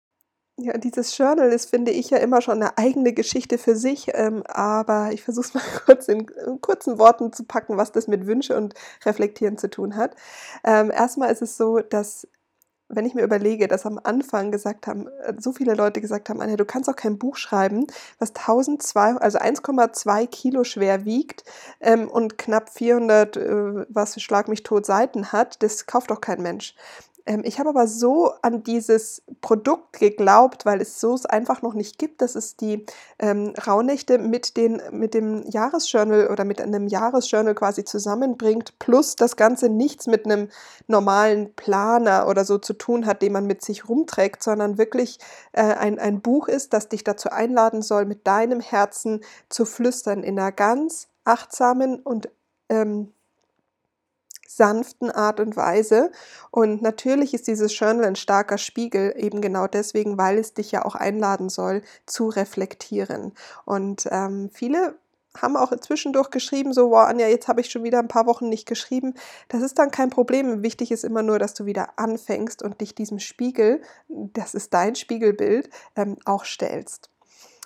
Ja, 0.62 0.78
dieses 0.78 1.16
Journal 1.18 1.50
ist, 1.52 1.70
finde 1.70 1.90
ich, 1.90 2.10
ja 2.10 2.18
immer 2.18 2.40
schon 2.40 2.62
eine 2.62 2.78
eigene 2.78 3.12
Geschichte 3.12 3.58
für 3.58 3.74
sich, 3.74 4.12
ähm, 4.14 4.44
aber 4.46 5.10
ich 5.12 5.22
versuche 5.22 5.46
es 5.46 5.54
mal 5.54 5.62
kurz 5.86 6.06
in, 6.06 6.28
in, 6.46 6.60
kurzen 6.60 6.98
Worten 6.98 7.32
zu 7.32 7.44
packen, 7.44 7.76
was 7.76 7.90
das 7.90 8.06
mit 8.06 8.26
Wünsche 8.26 8.56
und 8.56 8.74
Reflektieren 9.04 9.58
zu 9.58 9.68
tun 9.68 9.96
hat. 9.96 10.14
Ähm, 10.62 10.92
erstmal 10.92 11.32
ist 11.32 11.42
es 11.42 11.56
so, 11.56 11.80
dass 11.80 12.28
wenn 12.88 13.06
ich 13.06 13.14
mir 13.14 13.22
überlege, 13.22 13.66
dass 13.68 13.86
am 13.86 13.98
Anfang 14.02 14.52
gesagt 14.52 14.86
haben, 14.86 15.08
äh, 15.24 15.34
so 15.38 15.52
viele 15.52 15.74
Leute 15.74 16.00
gesagt 16.00 16.28
haben, 16.28 16.40
Anja, 16.40 16.56
du 16.56 16.64
kannst 16.64 16.88
auch 16.88 16.96
kein 16.96 17.18
Buch 17.18 17.36
schreiben, 17.36 17.86
was 18.18 18.30
1002, 18.30 19.16
also 19.16 19.38
1,2 19.38 20.26
Kilo 20.28 20.62
schwer 20.62 21.04
wiegt 21.04 21.42
ähm, 21.80 22.08
und 22.08 22.38
knapp 22.38 22.70
400, 22.70 23.36
äh, 23.36 23.86
was 23.88 24.20
schlag 24.22 24.48
mich 24.48 24.62
tot 24.62 24.86
Seiten 24.86 25.32
hat, 25.32 25.62
das 25.62 25.86
kauft 25.86 26.10
doch 26.10 26.20
kein 26.20 26.42
Mensch. 26.42 26.74
Ähm, 27.26 27.42
ich 27.44 27.58
habe 27.58 27.70
aber 27.70 27.86
so 27.86 28.32
an 28.42 28.62
dieses 28.62 29.22
Produkt 29.40 29.98
geglaubt, 29.98 30.66
weil 30.66 30.80
es 30.80 31.00
so 31.00 31.14
es 31.14 31.26
einfach 31.26 31.62
noch 31.62 31.74
nicht 31.74 31.98
gibt, 31.98 32.22
dass 32.22 32.34
es 32.34 32.56
die 32.56 32.84
ähm, 33.18 33.54
Rauhnächte 33.66 34.18
mit, 34.18 34.56
den, 34.56 34.80
mit 34.90 35.14
dem 35.14 35.42
Jahresjournal 35.48 36.28
oder 36.28 36.44
mit 36.44 36.60
einem 36.60 36.86
Jahresjournal 36.86 37.54
quasi 37.54 37.84
zusammenbringt, 37.84 38.78
plus 38.78 39.16
das 39.16 39.36
Ganze 39.36 39.68
nichts 39.68 40.06
mit 40.06 40.24
einem 40.24 40.48
normalen 40.86 41.54
Planer 41.54 42.26
oder 42.28 42.44
so 42.44 42.58
zu 42.58 42.74
tun 42.74 43.06
hat, 43.06 43.22
den 43.22 43.32
man 43.32 43.46
mit 43.46 43.62
sich 43.62 43.88
rumträgt, 43.88 44.42
sondern 44.42 44.78
wirklich 44.78 45.18
äh, 45.52 45.62
ein, 45.62 45.98
ein 45.98 46.20
Buch 46.20 46.48
ist, 46.48 46.72
das 46.72 46.88
dich 46.88 47.04
dazu 47.04 47.30
einladen 47.30 47.82
soll, 47.82 48.04
mit 48.04 48.26
deinem 48.26 48.60
Herzen 48.60 49.20
zu 49.48 49.64
flüstern 49.64 50.22
in 50.22 50.38
einer 50.38 50.52
ganz 50.52 51.08
achtsamen 51.24 52.00
und 52.00 52.28
ähm, 52.68 53.12
sanften 54.56 55.10
Art 55.10 55.40
und 55.40 55.56
Weise. 55.56 56.10
Und 56.50 56.82
natürlich 56.82 57.34
ist 57.34 57.46
dieses 57.46 57.78
Journal 57.78 58.04
ein 58.04 58.16
starker 58.16 58.58
Spiegel, 58.58 59.14
eben 59.16 59.40
genau 59.40 59.66
deswegen, 59.66 60.18
weil 60.18 60.38
es 60.38 60.54
dich 60.54 60.72
ja 60.72 60.84
auch 60.84 60.94
einladen 60.94 61.48
soll, 61.48 61.82
zu 62.06 62.28
reflektieren. 62.28 63.32
Und 63.64 64.08
ähm, 64.10 64.50
viele 64.52 64.96
haben 65.40 65.56
auch 65.56 65.74
zwischendurch 65.80 66.30
geschrieben, 66.30 66.72
so, 66.72 66.90
wow, 66.90 67.06
Anja, 67.06 67.26
jetzt 67.26 67.48
habe 67.48 67.60
ich 67.60 67.70
schon 67.70 67.84
wieder 67.84 67.98
ein 67.98 68.08
paar 68.08 68.26
Wochen 68.26 68.48
nicht 68.48 68.66
geschrieben. 68.66 69.14
Das 69.48 69.62
ist 69.62 69.78
dann 69.78 69.90
kein 69.90 70.10
Problem. 70.10 70.62
Wichtig 70.62 70.92
ist 70.92 71.04
immer 71.04 71.22
nur, 71.22 71.38
dass 71.38 71.54
du 71.54 71.64
wieder 71.64 71.98
anfängst 71.98 72.62
und 72.62 72.80
dich 72.80 72.94
diesem 72.94 73.18
Spiegel, 73.18 73.80
das 74.08 74.54
ist 74.54 74.74
dein 74.74 74.94
Spiegelbild, 74.94 75.70
ähm, 75.96 76.16
auch 76.24 76.44
stellst. 76.44 77.11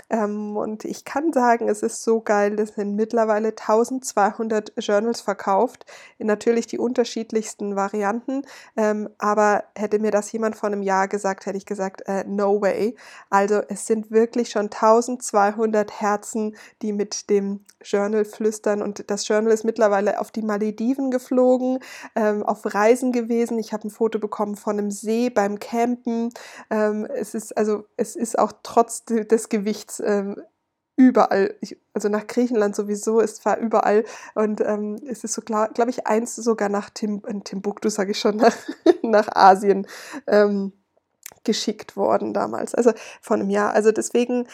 Ähm, 0.09 0.57
und 0.57 0.85
ich 0.85 1.05
kann 1.05 1.33
sagen, 1.33 1.69
es 1.69 1.83
ist 1.83 2.03
so 2.03 2.21
geil, 2.21 2.59
es 2.61 2.75
sind 2.75 2.95
mittlerweile 2.95 3.49
1200 3.49 4.73
Journals 4.79 5.21
verkauft, 5.21 5.85
natürlich 6.19 6.67
die 6.67 6.79
unterschiedlichsten 6.79 7.77
Varianten. 7.77 8.43
Ähm, 8.77 9.09
aber 9.19 9.65
hätte 9.75 9.99
mir 9.99 10.11
das 10.11 10.31
jemand 10.33 10.57
vor 10.57 10.69
einem 10.69 10.83
Jahr 10.83 11.09
gesagt, 11.09 11.47
hätte 11.47 11.59
ich 11.59 11.67
gesagt, 11.67 12.03
äh, 12.07 12.25
no 12.25 12.61
way. 12.61 12.95
Also 13.31 13.63
es 13.69 13.87
sind 13.87 14.11
wirklich 14.11 14.51
schon 14.51 14.71
1200 14.71 16.01
Herzen, 16.01 16.57
die 16.83 16.93
mit 16.93 17.29
dem 17.31 17.61
Journal 17.83 18.25
flüstern. 18.25 18.83
Und 18.83 19.11
das 19.11 19.27
Journal 19.27 19.53
ist 19.53 19.65
mittlerweile 19.65 20.21
auf 20.21 20.31
die 20.31 20.43
Malediven 20.43 21.11
geflogen, 21.11 21.79
ähm, 22.15 22.43
auf 22.43 22.75
Reisen 22.75 23.13
gewesen. 23.13 23.59
Ich 23.59 23.73
habe 23.73 23.89
ein 23.89 23.91
Foto 23.91 24.19
bekommen 24.19 24.57
von 24.57 24.79
einem 24.79 24.91
See 24.91 25.31
beim 25.31 25.59
Campen. 25.59 26.31
Ähm, 26.71 27.07
es 27.07 27.35
ist 27.35 27.57
also, 27.57 27.85
es 27.97 28.17
ist 28.17 28.39
auch 28.39 28.53
trotz 28.63 29.05
des 29.05 29.49
Gewichts 29.49 29.96
ähm, 30.01 30.43
überall, 30.97 31.55
ich, 31.61 31.79
also 31.93 32.09
nach 32.09 32.27
Griechenland 32.27 32.75
sowieso, 32.75 33.21
es 33.21 33.45
war 33.45 33.59
überall 33.59 34.05
und 34.35 34.61
ähm, 34.63 34.97
es 35.07 35.25
ist 35.25 35.35
so, 35.35 35.43
glaube 35.43 35.73
glaub 35.75 35.89
ich, 35.89 36.07
eins 36.07 36.35
sogar 36.37 36.69
nach 36.69 36.91
Tim, 36.91 37.23
Timbuktu, 37.45 37.89
sage 37.91 38.13
ich 38.13 38.19
schon, 38.19 38.37
nach, 38.39 38.57
nach 39.03 39.29
Asien 39.35 39.87
ähm, 40.27 40.73
geschickt 41.45 41.97
worden 41.97 42.33
damals, 42.33 42.75
also 42.75 42.93
vor 43.21 43.37
einem 43.37 43.51
Jahr. 43.51 43.73
Also 43.73 43.93
deswegen 43.93 44.49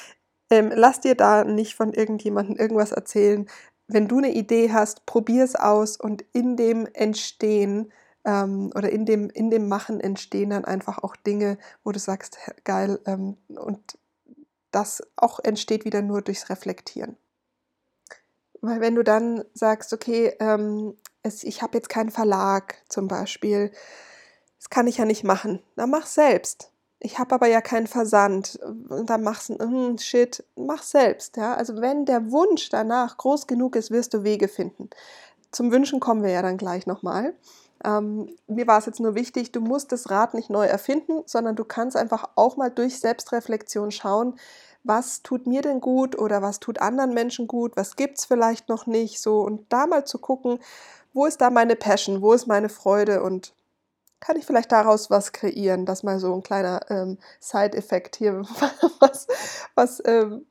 ähm, 0.50 0.70
lass 0.74 1.00
dir 1.00 1.14
da 1.14 1.44
nicht 1.44 1.74
von 1.74 1.92
irgendjemandem 1.92 2.56
irgendwas 2.56 2.92
erzählen. 2.92 3.48
wenn 3.88 4.08
du 4.08 4.18
eine 4.18 4.32
Idee 4.32 4.72
hast, 4.72 5.06
probier 5.06 5.44
es 5.44 5.54
aus 5.56 5.96
und 5.96 6.24
in 6.32 6.56
dem 6.56 6.86
Entstehen 6.94 7.92
ähm, 8.24 8.70
oder 8.74 8.90
in 8.90 9.04
dem, 9.06 9.30
in 9.30 9.50
dem 9.50 9.68
Machen 9.68 10.00
entstehen 10.00 10.50
dann 10.50 10.64
einfach 10.64 11.02
auch 11.02 11.16
Dinge, 11.16 11.58
wo 11.84 11.92
du 11.92 11.98
sagst, 11.98 12.38
geil, 12.64 13.00
ähm, 13.06 13.36
und 13.48 13.98
das 14.72 15.02
auch 15.16 15.38
entsteht 15.40 15.84
wieder 15.84 16.02
nur 16.02 16.22
durchs 16.22 16.50
Reflektieren. 16.50 17.16
Weil 18.60 18.80
wenn 18.80 18.94
du 18.94 19.02
dann 19.02 19.44
sagst, 19.54 19.92
okay, 19.92 20.34
ähm, 20.40 20.96
es, 21.22 21.44
ich 21.44 21.62
habe 21.62 21.76
jetzt 21.76 21.88
keinen 21.88 22.10
Verlag 22.10 22.76
zum 22.88 23.08
Beispiel, 23.08 23.72
das 24.58 24.70
kann 24.70 24.86
ich 24.86 24.98
ja 24.98 25.04
nicht 25.04 25.24
machen, 25.24 25.62
dann 25.76 25.90
mach 25.90 26.06
selbst. 26.06 26.72
Ich 27.00 27.18
habe 27.18 27.34
aber 27.34 27.48
ja 27.48 27.60
keinen 27.60 27.88
Versand. 27.88 28.60
Und 28.62 29.10
dann 29.10 29.24
machst 29.24 29.48
du, 29.48 29.58
hm, 29.58 29.98
shit, 29.98 30.44
mach 30.54 30.84
selbst. 30.84 31.36
Ja? 31.36 31.54
Also 31.54 31.80
wenn 31.80 32.04
der 32.04 32.30
Wunsch 32.30 32.68
danach 32.68 33.16
groß 33.16 33.48
genug 33.48 33.74
ist, 33.74 33.90
wirst 33.90 34.14
du 34.14 34.22
Wege 34.22 34.46
finden. 34.46 34.88
Zum 35.50 35.72
Wünschen 35.72 35.98
kommen 35.98 36.22
wir 36.22 36.30
ja 36.30 36.42
dann 36.42 36.56
gleich 36.56 36.86
nochmal. 36.86 37.34
Ähm, 37.84 38.34
mir 38.46 38.66
war 38.66 38.78
es 38.78 38.86
jetzt 38.86 39.00
nur 39.00 39.14
wichtig, 39.14 39.52
du 39.52 39.60
musst 39.60 39.92
das 39.92 40.10
Rad 40.10 40.34
nicht 40.34 40.50
neu 40.50 40.64
erfinden, 40.66 41.22
sondern 41.26 41.56
du 41.56 41.64
kannst 41.64 41.96
einfach 41.96 42.28
auch 42.36 42.56
mal 42.56 42.70
durch 42.70 43.00
Selbstreflexion 43.00 43.90
schauen, 43.90 44.34
was 44.84 45.22
tut 45.22 45.46
mir 45.46 45.62
denn 45.62 45.80
gut 45.80 46.18
oder 46.18 46.42
was 46.42 46.60
tut 46.60 46.80
anderen 46.80 47.14
Menschen 47.14 47.46
gut, 47.46 47.76
was 47.76 47.96
gibt 47.96 48.18
es 48.18 48.24
vielleicht 48.24 48.68
noch 48.68 48.86
nicht, 48.86 49.20
so 49.20 49.40
und 49.40 49.72
da 49.72 49.86
mal 49.86 50.04
zu 50.04 50.18
gucken, 50.18 50.58
wo 51.12 51.26
ist 51.26 51.40
da 51.40 51.50
meine 51.50 51.76
Passion, 51.76 52.22
wo 52.22 52.32
ist 52.32 52.46
meine 52.46 52.68
Freude 52.68 53.22
und 53.22 53.54
kann 54.20 54.36
ich 54.36 54.46
vielleicht 54.46 54.70
daraus 54.70 55.10
was 55.10 55.32
kreieren? 55.32 55.84
Das 55.84 56.04
mal 56.04 56.20
so 56.20 56.32
ein 56.32 56.44
kleiner 56.44 56.80
ähm, 56.90 57.18
Side-Effekt 57.40 58.16
hier, 58.16 58.42
was, 59.00 59.26
was 59.74 60.02
ähm, 60.06 60.46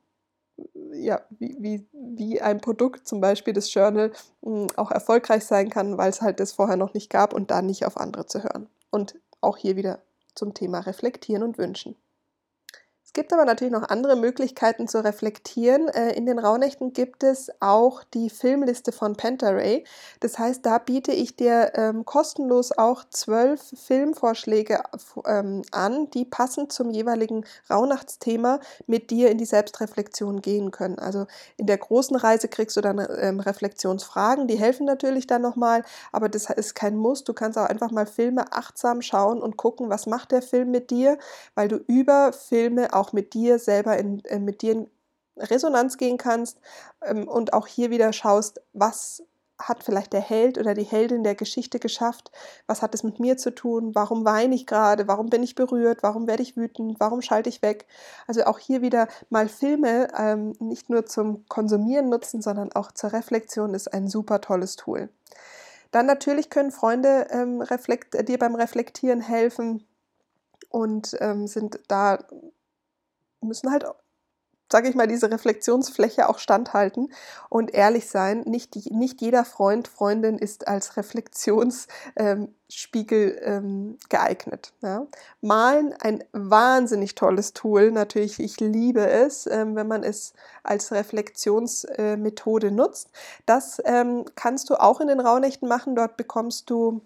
ja, 0.93 1.21
wie, 1.39 1.55
wie, 1.59 1.87
wie 1.93 2.41
ein 2.41 2.61
Produkt, 2.61 3.07
zum 3.07 3.21
Beispiel 3.21 3.53
das 3.53 3.73
Journal, 3.73 4.11
hm, 4.43 4.67
auch 4.75 4.91
erfolgreich 4.91 5.45
sein 5.45 5.69
kann, 5.69 5.97
weil 5.97 6.09
es 6.09 6.21
halt 6.21 6.39
das 6.39 6.51
vorher 6.51 6.77
noch 6.77 6.93
nicht 6.93 7.09
gab 7.09 7.33
und 7.33 7.51
da 7.51 7.61
nicht 7.61 7.85
auf 7.85 7.97
andere 7.97 8.25
zu 8.25 8.43
hören. 8.43 8.67
Und 8.89 9.15
auch 9.39 9.57
hier 9.57 9.75
wieder 9.75 9.99
zum 10.35 10.53
Thema 10.53 10.79
Reflektieren 10.79 11.43
und 11.43 11.57
Wünschen. 11.57 11.95
Es 13.11 13.13
gibt 13.13 13.33
aber 13.33 13.43
natürlich 13.43 13.73
noch 13.73 13.89
andere 13.89 14.15
Möglichkeiten 14.15 14.87
zu 14.87 15.03
reflektieren. 15.03 15.89
Äh, 15.89 16.13
in 16.13 16.25
den 16.25 16.39
Rauhnächten 16.39 16.93
gibt 16.93 17.23
es 17.23 17.51
auch 17.59 18.05
die 18.05 18.29
Filmliste 18.29 18.93
von 18.93 19.17
Pentaray. 19.17 19.83
Das 20.21 20.39
heißt, 20.39 20.65
da 20.65 20.77
biete 20.77 21.11
ich 21.11 21.35
dir 21.35 21.73
ähm, 21.75 22.05
kostenlos 22.05 22.71
auch 22.71 23.03
zwölf 23.09 23.61
Filmvorschläge 23.75 24.83
ähm, 25.25 25.63
an, 25.71 26.09
die 26.11 26.23
passend 26.23 26.71
zum 26.71 26.89
jeweiligen 26.89 27.43
Rauhnachtsthema 27.69 28.61
mit 28.87 29.11
dir 29.11 29.29
in 29.29 29.37
die 29.37 29.43
Selbstreflexion 29.43 30.41
gehen 30.41 30.71
können. 30.71 30.97
Also 30.97 31.27
in 31.57 31.67
der 31.67 31.79
großen 31.79 32.15
Reise 32.15 32.47
kriegst 32.47 32.77
du 32.77 32.81
dann 32.81 33.05
ähm, 33.19 33.41
Reflexionsfragen, 33.41 34.47
die 34.47 34.57
helfen 34.57 34.85
natürlich 34.85 35.27
dann 35.27 35.41
nochmal, 35.41 35.83
aber 36.13 36.29
das 36.29 36.49
ist 36.49 36.75
kein 36.75 36.95
Muss. 36.95 37.25
Du 37.25 37.33
kannst 37.33 37.57
auch 37.57 37.65
einfach 37.65 37.91
mal 37.91 38.05
Filme 38.05 38.53
achtsam 38.53 39.01
schauen 39.01 39.41
und 39.41 39.57
gucken, 39.57 39.89
was 39.89 40.07
macht 40.07 40.31
der 40.31 40.41
Film 40.41 40.71
mit 40.71 40.91
dir, 40.91 41.17
weil 41.55 41.67
du 41.67 41.75
über 41.75 42.31
Filme 42.31 42.93
auch 42.93 43.00
auch 43.01 43.13
mit 43.13 43.33
dir 43.33 43.59
selber 43.59 43.97
in, 43.97 44.23
äh, 44.25 44.39
mit 44.39 44.61
dir 44.61 44.71
in 44.73 44.87
Resonanz 45.37 45.97
gehen 45.97 46.17
kannst 46.17 46.59
ähm, 47.01 47.27
und 47.27 47.53
auch 47.53 47.67
hier 47.67 47.89
wieder 47.89 48.13
schaust, 48.13 48.61
was 48.73 49.23
hat 49.67 49.83
vielleicht 49.83 50.13
der 50.13 50.21
Held 50.21 50.57
oder 50.57 50.73
die 50.73 50.83
Heldin 50.83 51.23
der 51.23 51.35
Geschichte 51.35 51.79
geschafft? 51.79 52.31
Was 52.67 52.81
hat 52.81 52.95
es 52.95 53.03
mit 53.03 53.19
mir 53.19 53.37
zu 53.37 53.53
tun? 53.53 53.93
Warum 53.93 54.25
weine 54.25 54.55
ich 54.55 54.65
gerade? 54.65 55.07
Warum 55.07 55.29
bin 55.29 55.43
ich 55.43 55.55
berührt? 55.55 56.01
Warum 56.01 56.27
werde 56.27 56.41
ich 56.41 56.57
wütend? 56.57 56.99
Warum 56.99 57.21
schalte 57.21 57.49
ich 57.49 57.61
weg? 57.61 57.85
Also 58.27 58.43
auch 58.45 58.59
hier 58.59 58.81
wieder 58.81 59.07
mal 59.29 59.47
Filme 59.47 60.07
ähm, 60.17 60.53
nicht 60.59 60.89
nur 60.89 61.05
zum 61.05 61.45
Konsumieren 61.47 62.09
nutzen, 62.09 62.41
sondern 62.41 62.71
auch 62.73 62.91
zur 62.91 63.13
Reflexion 63.13 63.73
ist 63.73 63.93
ein 63.93 64.07
super 64.07 64.41
tolles 64.41 64.75
Tool. 64.75 65.09
Dann 65.91 66.05
natürlich 66.05 66.49
können 66.49 66.71
Freunde 66.71 67.27
ähm, 67.31 67.63
dir 68.25 68.39
beim 68.39 68.55
Reflektieren 68.55 69.21
helfen 69.21 69.85
und 70.69 71.15
ähm, 71.19 71.47
sind 71.47 71.79
da 71.87 72.19
müssen 73.41 73.71
halt, 73.71 73.85
sage 74.71 74.89
ich 74.89 74.95
mal, 74.95 75.07
diese 75.07 75.29
Reflexionsfläche 75.29 76.29
auch 76.29 76.39
standhalten 76.39 77.11
und 77.49 77.73
ehrlich 77.73 78.09
sein. 78.09 78.41
Nicht, 78.41 78.75
nicht 78.91 79.21
jeder 79.21 79.43
Freund, 79.45 79.87
Freundin 79.87 80.37
ist 80.37 80.67
als 80.67 80.97
Reflexionsspiegel 80.97 81.87
ähm, 82.17 82.47
ähm, 83.43 83.97
geeignet. 84.09 84.73
Ja. 84.81 85.07
Malen 85.41 85.93
ein 85.99 86.23
wahnsinnig 86.31 87.15
tolles 87.15 87.53
Tool. 87.53 87.91
Natürlich, 87.91 88.39
ich 88.39 88.59
liebe 88.59 89.07
es, 89.09 89.45
ähm, 89.47 89.75
wenn 89.75 89.87
man 89.87 90.03
es 90.03 90.33
als 90.63 90.91
Reflexionsmethode 90.91 92.67
äh, 92.67 92.71
nutzt. 92.71 93.09
Das 93.45 93.81
ähm, 93.83 94.25
kannst 94.35 94.69
du 94.69 94.75
auch 94.75 95.01
in 95.01 95.07
den 95.07 95.19
Rauhnächten 95.19 95.67
machen. 95.67 95.95
Dort 95.95 96.15
bekommst 96.17 96.69
du 96.69 97.01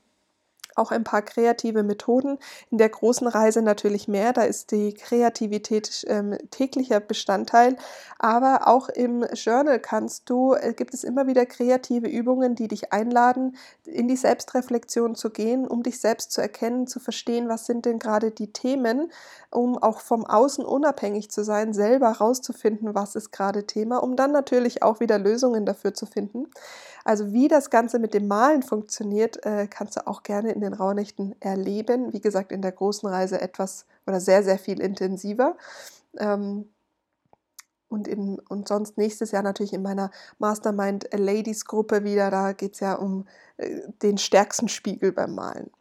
auch 0.75 0.91
ein 0.91 1.03
paar 1.03 1.21
kreative 1.21 1.83
Methoden. 1.83 2.37
In 2.69 2.77
der 2.77 2.89
großen 2.89 3.27
Reise 3.27 3.61
natürlich 3.61 4.07
mehr, 4.07 4.33
da 4.33 4.43
ist 4.43 4.71
die 4.71 4.93
Kreativität 4.93 6.05
ähm, 6.07 6.37
täglicher 6.51 6.99
Bestandteil. 6.99 7.77
Aber 8.19 8.67
auch 8.67 8.89
im 8.89 9.25
Journal 9.33 9.79
kannst 9.79 10.29
du, 10.29 10.53
äh, 10.53 10.73
gibt 10.73 10.93
es 10.93 11.03
immer 11.03 11.27
wieder 11.27 11.45
kreative 11.45 12.07
Übungen, 12.07 12.55
die 12.55 12.67
dich 12.67 12.93
einladen, 12.93 13.55
in 13.85 14.07
die 14.07 14.17
Selbstreflexion 14.17 15.15
zu 15.15 15.29
gehen, 15.29 15.67
um 15.67 15.83
dich 15.83 15.99
selbst 15.99 16.31
zu 16.31 16.41
erkennen, 16.41 16.87
zu 16.87 16.99
verstehen, 16.99 17.49
was 17.49 17.65
sind 17.65 17.85
denn 17.85 17.99
gerade 17.99 18.31
die 18.31 18.51
Themen, 18.51 19.11
um 19.51 19.77
auch 19.77 20.01
vom 20.01 20.25
Außen 20.25 20.65
unabhängig 20.65 21.31
zu 21.31 21.43
sein, 21.43 21.73
selber 21.73 22.09
rauszufinden, 22.09 22.95
was 22.95 23.15
ist 23.15 23.31
gerade 23.31 23.65
Thema, 23.65 24.03
um 24.03 24.15
dann 24.15 24.31
natürlich 24.31 24.83
auch 24.83 24.99
wieder 24.99 25.17
Lösungen 25.17 25.65
dafür 25.65 25.93
zu 25.93 26.05
finden. 26.05 26.47
Also 27.03 27.31
wie 27.31 27.47
das 27.47 27.69
Ganze 27.69 27.99
mit 27.99 28.15
dem 28.15 28.27
Malen 28.27 28.63
funktioniert, 28.63 29.45
äh, 29.45 29.67
kannst 29.67 29.95
du 29.95 30.07
auch 30.07 30.23
gerne 30.23 30.51
in 30.51 30.59
den 30.65 30.73
Rauhnächten 30.73 31.35
erleben. 31.39 32.13
Wie 32.13 32.21
gesagt, 32.21 32.51
in 32.51 32.61
der 32.61 32.71
großen 32.71 33.07
Reise 33.07 33.39
etwas 33.39 33.85
oder 34.05 34.19
sehr, 34.19 34.43
sehr 34.43 34.59
viel 34.59 34.81
intensiver. 34.81 35.57
Ähm, 36.17 36.69
und, 37.87 38.07
in, 38.07 38.39
und 38.49 38.67
sonst 38.67 38.97
nächstes 38.97 39.31
Jahr 39.31 39.43
natürlich 39.43 39.73
in 39.73 39.83
meiner 39.83 40.11
Mastermind 40.39 41.07
Ladies 41.13 41.65
Gruppe 41.65 42.03
wieder. 42.03 42.31
Da 42.31 42.53
geht 42.53 42.73
es 42.73 42.79
ja 42.79 42.93
um 42.95 43.27
äh, 43.57 43.81
den 44.01 44.17
stärksten 44.17 44.67
Spiegel 44.67 45.11
beim 45.11 45.35
Malen 45.35 45.71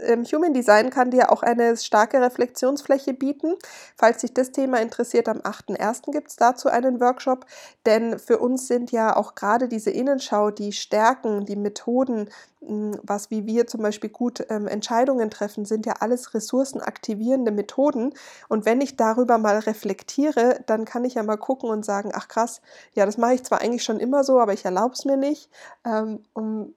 ähm, 0.00 0.24
Human 0.24 0.52
Design 0.52 0.90
kann 0.90 1.10
dir 1.10 1.32
auch 1.32 1.42
eine 1.42 1.76
starke 1.76 2.20
Reflexionsfläche 2.20 3.14
bieten. 3.14 3.54
Falls 3.96 4.18
dich 4.18 4.34
das 4.34 4.52
Thema 4.52 4.80
interessiert, 4.80 5.28
am 5.28 5.38
8.1. 5.38 6.10
gibt 6.12 6.28
es 6.28 6.36
dazu 6.36 6.68
einen 6.68 7.00
Workshop, 7.00 7.46
denn 7.86 8.18
für 8.18 8.38
uns 8.38 8.68
sind 8.68 8.92
ja 8.92 9.16
auch 9.16 9.34
gerade 9.34 9.68
diese 9.68 9.90
Innenschau, 9.90 10.50
die 10.50 10.72
Stärken, 10.72 11.44
die 11.46 11.56
Methoden, 11.56 12.28
hm, 12.60 12.98
was 13.02 13.30
wie 13.30 13.46
wir 13.46 13.66
zum 13.66 13.82
Beispiel 13.82 14.10
gut 14.10 14.44
ähm, 14.48 14.66
Entscheidungen 14.66 15.30
treffen, 15.30 15.64
sind 15.64 15.86
ja 15.86 15.94
alles 16.00 16.34
ressourcenaktivierende 16.34 17.50
Methoden. 17.50 18.14
Und 18.48 18.64
wenn 18.64 18.80
ich 18.80 18.96
darüber 18.96 19.38
mal 19.38 19.58
reflektiere, 19.58 20.60
dann 20.66 20.84
kann 20.84 21.04
ich 21.04 21.14
ja 21.14 21.22
mal 21.22 21.36
gucken 21.36 21.70
und 21.70 21.84
sagen, 21.84 22.10
ach 22.14 22.28
krass, 22.28 22.60
ja, 22.94 23.06
das 23.06 23.18
mache 23.18 23.34
ich 23.34 23.44
zwar 23.44 23.60
eigentlich 23.60 23.84
schon 23.84 24.00
immer 24.00 24.24
so, 24.24 24.40
aber 24.40 24.52
ich 24.52 24.64
erlaube 24.64 24.94
es 24.94 25.04
mir 25.04 25.16
nicht, 25.16 25.50
ähm, 25.84 26.22
um, 26.32 26.74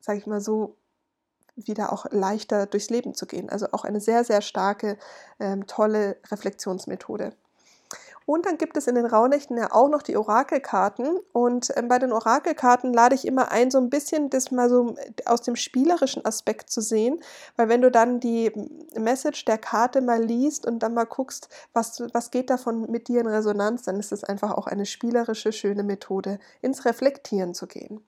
sage 0.00 0.18
ich 0.18 0.26
mal 0.26 0.40
so, 0.40 0.76
wieder 1.66 1.92
auch 1.92 2.06
leichter 2.10 2.66
durchs 2.66 2.90
Leben 2.90 3.14
zu 3.14 3.26
gehen. 3.26 3.50
Also 3.50 3.68
auch 3.72 3.84
eine 3.84 4.00
sehr, 4.00 4.24
sehr 4.24 4.42
starke, 4.42 4.98
ähm, 5.38 5.66
tolle 5.66 6.16
Reflexionsmethode. 6.30 7.32
Und 8.26 8.46
dann 8.46 8.58
gibt 8.58 8.76
es 8.76 8.86
in 8.86 8.94
den 8.94 9.06
Rauhnächten 9.06 9.56
ja 9.56 9.72
auch 9.72 9.88
noch 9.88 10.02
die 10.02 10.16
Orakelkarten. 10.16 11.18
Und 11.32 11.72
ähm, 11.76 11.88
bei 11.88 11.98
den 11.98 12.12
Orakelkarten 12.12 12.92
lade 12.92 13.16
ich 13.16 13.26
immer 13.26 13.50
ein, 13.50 13.72
so 13.72 13.78
ein 13.78 13.90
bisschen 13.90 14.30
das 14.30 14.52
mal 14.52 14.68
so 14.68 14.94
aus 15.24 15.42
dem 15.42 15.56
spielerischen 15.56 16.24
Aspekt 16.24 16.70
zu 16.70 16.80
sehen. 16.80 17.18
Weil 17.56 17.68
wenn 17.68 17.82
du 17.82 17.90
dann 17.90 18.20
die 18.20 18.52
Message 18.96 19.44
der 19.46 19.58
Karte 19.58 20.00
mal 20.00 20.22
liest 20.22 20.64
und 20.64 20.78
dann 20.80 20.94
mal 20.94 21.06
guckst, 21.06 21.48
was, 21.72 22.04
was 22.12 22.30
geht 22.30 22.50
davon 22.50 22.88
mit 22.88 23.08
dir 23.08 23.20
in 23.20 23.26
Resonanz, 23.26 23.82
dann 23.82 23.98
ist 23.98 24.12
es 24.12 24.22
einfach 24.22 24.52
auch 24.52 24.68
eine 24.68 24.86
spielerische, 24.86 25.52
schöne 25.52 25.82
Methode, 25.82 26.38
ins 26.62 26.84
Reflektieren 26.84 27.52
zu 27.52 27.66
gehen. 27.66 28.00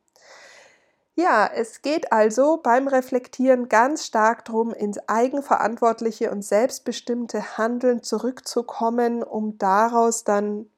Ja, 1.15 1.47
es 1.47 1.83
geht 1.83 2.11
also 2.11 2.57
beim 2.63 2.89
Reflektieren 2.89 3.69
ganz 3.69 4.07
stark 4.07 4.47
darum, 4.47 4.73
ins 4.73 4.99
eigenverantwortliche 5.09 6.31
und 6.31 6.43
selbstbestimmte 6.43 7.59
Handeln 7.59 8.03
zurückzukommen, 8.03 9.23
um 9.23 9.59
daraus 9.59 10.25
dann 10.25 10.71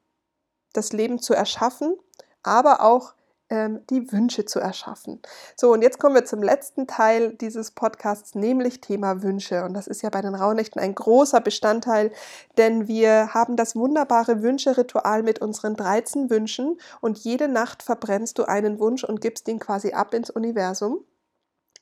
das 0.72 0.92
Leben 0.92 1.20
zu 1.20 1.34
erschaffen, 1.34 1.96
aber 2.42 2.80
auch 2.82 3.14
ähm, 3.54 3.86
die 3.88 4.10
Wünsche 4.10 4.44
zu 4.44 4.58
erschaffen. 4.58 5.22
So, 5.54 5.72
und 5.72 5.82
jetzt 5.82 6.00
kommen 6.00 6.16
wir 6.16 6.24
zum 6.24 6.42
letzten 6.42 6.88
Teil 6.88 7.34
dieses 7.34 7.70
Podcasts, 7.70 8.34
nämlich 8.34 8.80
Thema 8.80 9.22
Wünsche. 9.22 9.62
Und 9.62 9.74
das 9.74 9.86
ist 9.86 10.02
ja 10.02 10.10
bei 10.10 10.20
den 10.20 10.34
Rauhnächten 10.34 10.82
ein 10.82 10.96
großer 10.96 11.40
Bestandteil, 11.40 12.10
denn 12.58 12.88
wir 12.88 13.32
haben 13.32 13.54
das 13.54 13.76
wunderbare 13.76 14.42
Wünscheritual 14.42 15.22
mit 15.22 15.40
unseren 15.40 15.76
13 15.76 16.30
Wünschen 16.30 16.78
und 17.00 17.18
jede 17.18 17.46
Nacht 17.46 17.84
verbrennst 17.84 18.38
du 18.38 18.44
einen 18.44 18.80
Wunsch 18.80 19.04
und 19.04 19.20
gibst 19.20 19.46
ihn 19.46 19.60
quasi 19.60 19.92
ab 19.92 20.14
ins 20.14 20.30
Universum. 20.30 21.04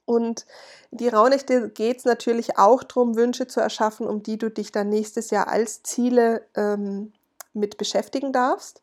Und 0.05 0.45
die 0.91 1.09
Rauhnächte 1.09 1.71
geht 1.71 1.99
es 1.99 2.05
natürlich 2.05 2.59
auch 2.59 2.83
darum, 2.83 3.17
Wünsche 3.17 3.47
zu 3.47 3.61
erschaffen, 3.61 4.07
um 4.07 4.23
die 4.23 4.37
du 4.37 4.51
dich 4.51 4.73
dann 4.73 4.91
nächstes 4.91 5.31
Jahr 5.31 5.49
als 5.49 5.83
Ziele 5.83 6.45
ähm, 6.55 7.15
mit 7.55 7.79
beschäftigen 7.79 8.33
darfst. 8.33 8.83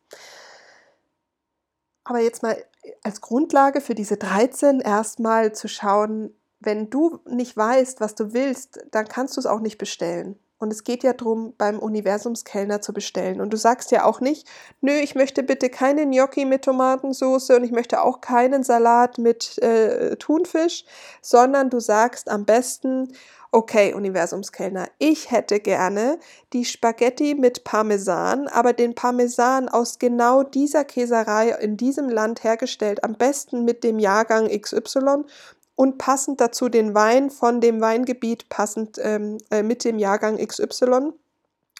Aber 2.02 2.18
jetzt 2.18 2.42
mal 2.42 2.56
als 3.02 3.20
Grundlage 3.20 3.80
für 3.80 3.94
diese 3.94 4.16
13 4.16 4.80
erstmal 4.80 5.52
zu 5.52 5.68
schauen, 5.68 6.34
wenn 6.60 6.90
du 6.90 7.20
nicht 7.28 7.56
weißt, 7.56 8.00
was 8.00 8.14
du 8.14 8.32
willst, 8.32 8.80
dann 8.90 9.08
kannst 9.08 9.36
du 9.36 9.40
es 9.40 9.46
auch 9.46 9.60
nicht 9.60 9.78
bestellen. 9.78 10.38
Und 10.58 10.70
es 10.70 10.84
geht 10.84 11.02
ja 11.02 11.14
darum, 11.14 11.54
beim 11.56 11.78
Universumskellner 11.78 12.82
zu 12.82 12.92
bestellen. 12.92 13.40
Und 13.40 13.50
du 13.50 13.56
sagst 13.56 13.90
ja 13.92 14.04
auch 14.04 14.20
nicht, 14.20 14.46
nö, 14.82 14.92
ich 14.92 15.14
möchte 15.14 15.42
bitte 15.42 15.70
keine 15.70 16.04
Gnocchi 16.04 16.44
mit 16.44 16.66
Tomatensauce 16.66 17.48
und 17.50 17.64
ich 17.64 17.72
möchte 17.72 18.02
auch 18.02 18.20
keinen 18.20 18.62
Salat 18.62 19.16
mit 19.16 19.56
äh, 19.62 20.16
Thunfisch, 20.16 20.84
sondern 21.22 21.70
du 21.70 21.80
sagst 21.80 22.30
am 22.30 22.44
besten, 22.44 23.10
okay, 23.52 23.94
Universumskellner, 23.94 24.88
ich 24.98 25.30
hätte 25.30 25.60
gerne 25.60 26.18
die 26.52 26.64
Spaghetti 26.64 27.34
mit 27.34 27.64
Parmesan, 27.64 28.48
aber 28.48 28.72
den 28.72 28.94
Parmesan 28.94 29.68
aus 29.68 29.98
genau 29.98 30.42
dieser 30.42 30.84
Käserei 30.84 31.50
in 31.60 31.76
diesem 31.76 32.08
Land 32.08 32.44
hergestellt, 32.44 33.02
am 33.04 33.14
besten 33.14 33.64
mit 33.64 33.82
dem 33.82 33.98
Jahrgang 33.98 34.48
XY 34.48 35.24
und 35.74 35.98
passend 35.98 36.40
dazu 36.40 36.68
den 36.68 36.94
Wein 36.94 37.30
von 37.30 37.60
dem 37.60 37.80
Weingebiet 37.80 38.48
passend 38.48 38.98
ähm, 39.02 39.38
äh, 39.50 39.62
mit 39.62 39.84
dem 39.84 39.98
Jahrgang 39.98 40.36
XY. 40.36 41.12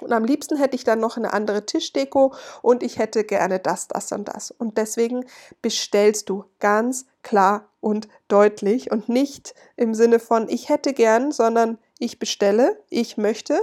Und 0.00 0.12
am 0.12 0.24
liebsten 0.24 0.56
hätte 0.56 0.76
ich 0.76 0.84
dann 0.84 1.00
noch 1.00 1.16
eine 1.16 1.32
andere 1.32 1.66
Tischdeko 1.66 2.32
und 2.62 2.82
ich 2.82 2.98
hätte 2.98 3.24
gerne 3.24 3.58
das, 3.58 3.88
das 3.88 4.12
und 4.12 4.28
das. 4.28 4.50
Und 4.50 4.78
deswegen 4.78 5.24
bestellst 5.62 6.28
du 6.28 6.44
ganz 6.58 7.06
klar 7.22 7.68
und 7.80 8.08
deutlich 8.28 8.90
und 8.90 9.08
nicht 9.08 9.54
im 9.76 9.94
Sinne 9.94 10.18
von 10.18 10.48
ich 10.48 10.68
hätte 10.68 10.92
gern, 10.92 11.32
sondern 11.32 11.78
ich 11.98 12.18
bestelle, 12.18 12.78
ich 12.88 13.16
möchte 13.16 13.60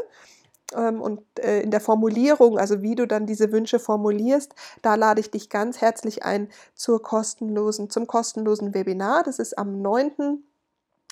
ähm, 0.76 1.02
und 1.02 1.22
äh, 1.40 1.62
in 1.62 1.72
der 1.72 1.82
Formulierung, 1.82 2.58
also 2.58 2.82
wie 2.82 2.96
du 2.96 3.08
dann 3.08 3.26
diese 3.26 3.52
Wünsche 3.52 3.80
formulierst, 3.80 4.54
da 4.82 4.96
lade 4.96 5.22
ich 5.22 5.32
dich 5.32 5.50
ganz 5.50 5.82
herzlich 5.82 6.24
ein 6.24 6.50
zur 6.76 7.02
kostenlosen, 7.02 7.90
zum 7.90 8.08
kostenlosen 8.08 8.74
Webinar. 8.74 9.24
Das 9.24 9.40
ist 9.40 9.58
am 9.58 9.82
9. 9.82 10.44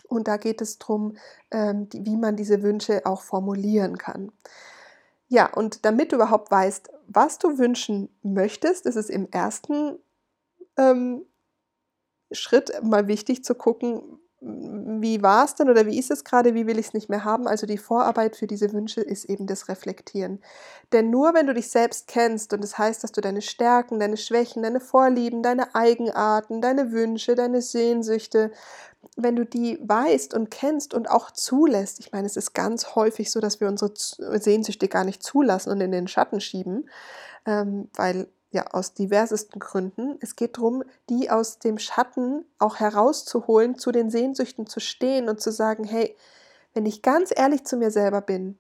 Und 0.07 0.27
da 0.27 0.38
geht 0.38 0.61
es 0.61 0.77
darum, 0.77 1.17
ähm, 1.51 1.88
wie 1.91 2.17
man 2.17 2.35
diese 2.35 2.61
Wünsche 2.61 3.05
auch 3.05 3.21
formulieren 3.21 3.97
kann. 3.97 4.31
Ja, 5.27 5.51
und 5.53 5.85
damit 5.85 6.11
du 6.11 6.17
überhaupt 6.17 6.51
weißt, 6.51 6.89
was 7.07 7.39
du 7.39 7.57
wünschen 7.57 8.09
möchtest, 8.21 8.85
ist 8.85 8.95
es 8.95 9.09
im 9.09 9.29
ersten 9.31 9.99
ähm, 10.77 11.25
Schritt 12.31 12.71
mal 12.83 13.07
wichtig 13.07 13.43
zu 13.43 13.55
gucken, 13.55 14.19
wie 14.47 15.23
war 15.23 15.45
es 15.45 15.55
denn 15.55 15.69
oder 15.69 15.88
wie 15.88 15.97
ist 15.97 16.12
es 16.12 16.23
gerade, 16.23 16.53
wie 16.53 16.67
will 16.67 16.77
ich 16.77 16.88
es 16.88 16.93
nicht 16.93 17.10
mehr 17.10 17.23
haben? 17.23 17.47
Also 17.47 17.65
die 17.65 17.79
Vorarbeit 17.79 18.36
für 18.36 18.45
diese 18.45 18.71
Wünsche 18.73 19.01
ist 19.01 19.25
eben 19.25 19.47
das 19.47 19.69
Reflektieren. 19.69 20.39
Denn 20.91 21.10
nur 21.10 21.34
wenn 21.34 21.47
du 21.47 21.53
dich 21.53 21.69
selbst 21.69 22.08
kennst 22.08 22.53
und 22.53 22.63
das 22.63 22.77
heißt, 22.77 23.03
dass 23.03 23.12
du 23.12 23.21
deine 23.21 23.41
Stärken, 23.41 23.99
deine 23.99 24.17
Schwächen, 24.17 24.62
deine 24.62 24.79
Vorlieben, 24.79 25.41
deine 25.41 25.73
Eigenarten, 25.73 26.62
deine 26.62 26.91
Wünsche, 26.91 27.34
deine 27.34 27.62
Sehnsüchte, 27.62 28.51
wenn 29.15 29.36
du 29.36 29.45
die 29.45 29.79
weißt 29.81 30.34
und 30.36 30.51
kennst 30.51 30.93
und 30.93 31.10
auch 31.10 31.31
zulässt, 31.31 31.99
ich 31.99 32.12
meine, 32.12 32.27
es 32.27 32.38
ist 32.38 32.53
ganz 32.53 32.95
häufig 32.95 33.31
so, 33.31 33.39
dass 33.39 33.60
wir 33.60 33.67
unsere 33.67 33.93
Sehnsüchte 33.95 34.88
gar 34.88 35.05
nicht 35.05 35.23
zulassen 35.23 35.71
und 35.71 35.81
in 35.81 35.91
den 35.91 36.08
Schatten 36.08 36.39
schieben, 36.39 36.88
ähm, 37.45 37.89
weil 37.95 38.27
ja, 38.55 38.67
aus 38.71 38.93
diversesten 38.93 39.59
Gründen. 39.59 40.17
Es 40.21 40.37
geht 40.37 40.57
darum, 40.57 40.83
die 41.09 41.29
aus 41.29 41.59
dem 41.59 41.77
Schatten 41.77 42.45
auch 42.57 42.77
herauszuholen, 42.77 43.77
zu 43.77 43.91
den 43.91 44.09
Sehnsüchten 44.09 44.65
zu 44.65 44.79
stehen 44.79 45.27
und 45.27 45.41
zu 45.41 45.51
sagen, 45.51 45.83
hey, 45.83 46.15
wenn 46.73 46.85
ich 46.85 47.01
ganz 47.01 47.33
ehrlich 47.35 47.65
zu 47.65 47.75
mir 47.75 47.91
selber 47.91 48.21
bin, 48.21 48.57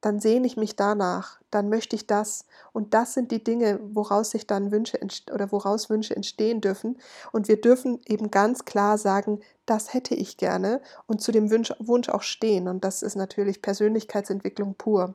dann 0.00 0.20
sehne 0.20 0.46
ich 0.46 0.56
mich 0.56 0.76
danach, 0.76 1.40
dann 1.50 1.68
möchte 1.68 1.96
ich 1.96 2.06
das. 2.06 2.44
Und 2.72 2.94
das 2.94 3.14
sind 3.14 3.32
die 3.32 3.42
Dinge, 3.42 3.80
woraus 3.82 4.30
sich 4.30 4.46
dann 4.46 4.70
Wünsche 4.70 5.00
oder 5.32 5.50
woraus 5.50 5.90
Wünsche 5.90 6.14
entstehen 6.14 6.60
dürfen. 6.60 6.98
Und 7.32 7.48
wir 7.48 7.60
dürfen 7.60 8.00
eben 8.06 8.30
ganz 8.30 8.64
klar 8.64 8.98
sagen, 8.98 9.40
das 9.66 9.94
hätte 9.94 10.14
ich 10.14 10.36
gerne 10.36 10.80
und 11.06 11.22
zu 11.22 11.32
dem 11.32 11.50
Wunsch, 11.50 11.72
Wunsch 11.80 12.08
auch 12.08 12.22
stehen. 12.22 12.68
Und 12.68 12.84
das 12.84 13.02
ist 13.02 13.16
natürlich 13.16 13.62
Persönlichkeitsentwicklung 13.62 14.74
pur 14.74 15.14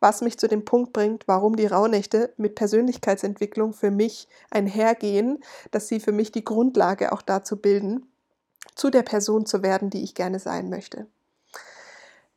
was 0.00 0.20
mich 0.20 0.38
zu 0.38 0.48
dem 0.48 0.64
Punkt 0.64 0.92
bringt, 0.92 1.26
warum 1.26 1.56
die 1.56 1.66
Rauhnächte 1.66 2.32
mit 2.36 2.54
Persönlichkeitsentwicklung 2.54 3.72
für 3.72 3.90
mich 3.90 4.28
einhergehen, 4.50 5.38
dass 5.70 5.88
sie 5.88 6.00
für 6.00 6.12
mich 6.12 6.32
die 6.32 6.44
Grundlage 6.44 7.12
auch 7.12 7.22
dazu 7.22 7.56
bilden, 7.56 8.06
zu 8.74 8.90
der 8.90 9.02
Person 9.02 9.46
zu 9.46 9.62
werden, 9.62 9.90
die 9.90 10.02
ich 10.04 10.14
gerne 10.14 10.38
sein 10.38 10.70
möchte. 10.70 11.06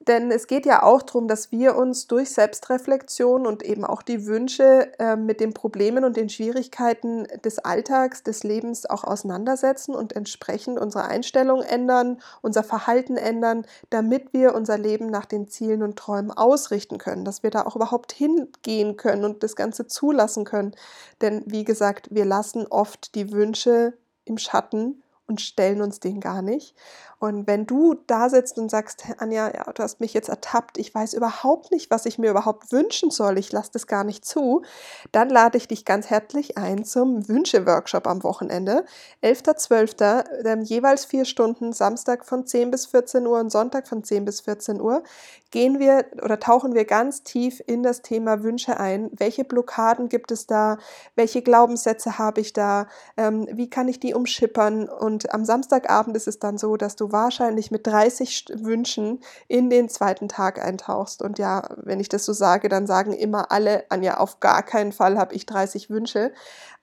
Denn 0.08 0.32
es 0.32 0.48
geht 0.48 0.66
ja 0.66 0.82
auch 0.82 1.04
darum, 1.04 1.28
dass 1.28 1.52
wir 1.52 1.76
uns 1.76 2.08
durch 2.08 2.32
Selbstreflexion 2.32 3.46
und 3.46 3.62
eben 3.62 3.86
auch 3.86 4.02
die 4.02 4.26
Wünsche 4.26 4.92
äh, 4.98 5.16
mit 5.16 5.40
den 5.40 5.54
Problemen 5.54 6.04
und 6.04 6.18
den 6.18 6.28
Schwierigkeiten 6.28 7.28
des 7.44 7.60
Alltags, 7.60 8.24
des 8.24 8.44
Lebens 8.44 8.90
auch 8.90 9.04
auseinandersetzen 9.04 9.94
und 9.94 10.16
entsprechend 10.16 10.80
unsere 10.80 11.06
Einstellung 11.06 11.62
ändern, 11.62 12.20
unser 12.42 12.64
Verhalten 12.64 13.16
ändern, 13.16 13.66
damit 13.92 14.34
wir 14.34 14.56
unser 14.56 14.80
Leben 14.80 15.12
nach 15.12 15.26
den 15.26 15.48
Zielen 15.48 15.84
und 15.84 15.98
Träumen 15.98 16.32
ausrichten 16.32 16.98
können, 16.98 17.24
dass 17.24 17.44
wir 17.44 17.52
da 17.52 17.68
auch 17.68 17.76
überhaupt 17.76 18.12
hingehen 18.12 18.98
können 18.98 19.24
und 19.24 19.44
das 19.44 19.56
Ganze 19.56 19.86
zulassen 19.86 20.46
können. 20.46 20.76
Denn 21.22 21.44
wie 21.46 21.64
gesagt, 21.64 22.08
wir 22.10 22.26
lassen 22.26 22.66
oft 22.68 23.14
die 23.14 23.32
Wünsche 23.32 23.94
im 24.26 24.40
Schatten 24.40 25.04
und 25.32 25.39
stellen 25.39 25.82
uns 25.82 26.00
den 26.02 26.20
gar 26.20 26.41
nicht. 26.41 26.76
Und 27.17 27.48
wenn 27.48 27.65
du 27.67 27.94
da 28.08 28.30
sitzt 28.30 28.58
und 28.58 28.70
sagst, 28.70 29.06
Anja, 29.20 29.54
ja, 29.54 29.72
du 29.72 29.84
hast 29.84 30.00
mich 30.00 30.13
jetzt 30.13 30.28
ertappt, 30.28 30.78
ich 30.78 30.94
weiß 30.94 31.13
überhaupt 31.13 31.72
nicht, 31.72 31.91
was 31.91 32.08
ich 32.08 32.17
mir 32.17 32.32
überhaupt 32.32 32.72
wünschen 32.72 33.12
soll, 33.12 33.38
ich 33.38 33.52
lasse 33.52 33.70
das 33.74 33.86
gar 33.86 34.04
nicht 34.04 34.26
zu, 34.26 34.63
dann 35.12 35.30
lade 35.30 35.58
ich 35.58 35.67
dich 35.67 35.86
ganz 35.86 36.10
herzlich 36.10 36.58
ein 36.58 36.84
zum 36.84 37.28
Wünsche-Workshop 37.30 38.08
am 38.08 38.24
Wochenende. 38.24 38.86
11.12. 39.24 40.46
Ähm, 40.46 40.62
jeweils 40.63 41.06
vier 41.06 41.26
Stunden, 41.26 41.74
Samstag 41.74 42.26
von 42.26 42.46
10 42.46 42.72
bis 42.72 42.88
14 42.88 43.26
Uhr 43.26 43.39
und 43.39 43.52
Sonntag 43.52 43.88
von 43.88 44.04
10 44.04 44.26
bis 44.26 44.41
14 44.41 44.82
Uhr, 44.82 45.04
gehen 45.52 45.80
wir 45.80 46.06
oder 46.24 46.40
tauchen 46.40 46.74
wir 46.74 46.86
ganz 46.86 47.24
tief 47.24 47.62
in 47.68 47.84
das 47.84 48.02
Thema 48.02 48.42
Wünsche 48.42 48.80
ein. 48.80 49.10
Welche 49.14 49.44
Blockaden 49.44 50.10
gibt 50.10 50.32
es 50.32 50.48
da? 50.48 50.78
Welche 51.16 51.42
Glaubenssätze 51.42 52.18
habe 52.18 52.42
ich 52.42 52.54
da? 52.54 52.88
Ähm, 53.18 53.48
wie 53.52 53.70
kann 53.70 53.88
ich 53.88 54.00
die 54.00 54.14
umschippern? 54.14 54.88
Und 54.88 55.34
am 55.34 55.46
Samstagabend 55.46 56.16
ist 56.16 56.28
es 56.28 56.40
dann 56.40 56.58
so, 56.58 56.78
dass 56.78 56.96
du 56.96 57.12
wahrscheinlich 57.12 57.70
mit 57.70 57.86
30 57.86 58.46
Wünschen 58.56 59.20
in 59.48 59.70
den 59.70 59.90
zweiten 59.90 60.30
Tag 60.30 60.64
eintauchst. 60.64 61.22
Und 61.22 61.38
ja, 61.38 61.68
wenn 61.76 62.00
ich 62.00 62.10
das 62.10 62.26
so 62.26 62.34
sage, 62.34 62.70
dann 62.70 62.88
sagen 62.88 63.14
immer 63.14 63.52
alle, 63.52 63.84
Anja, 63.90 64.18
auf 64.18 64.40
gar 64.40 64.64
keinen 64.64 64.94
Fall 64.94 65.18
habe 65.18 65.36
ich 65.36 65.46
30 65.46 65.90
Wünsche. 65.90 66.32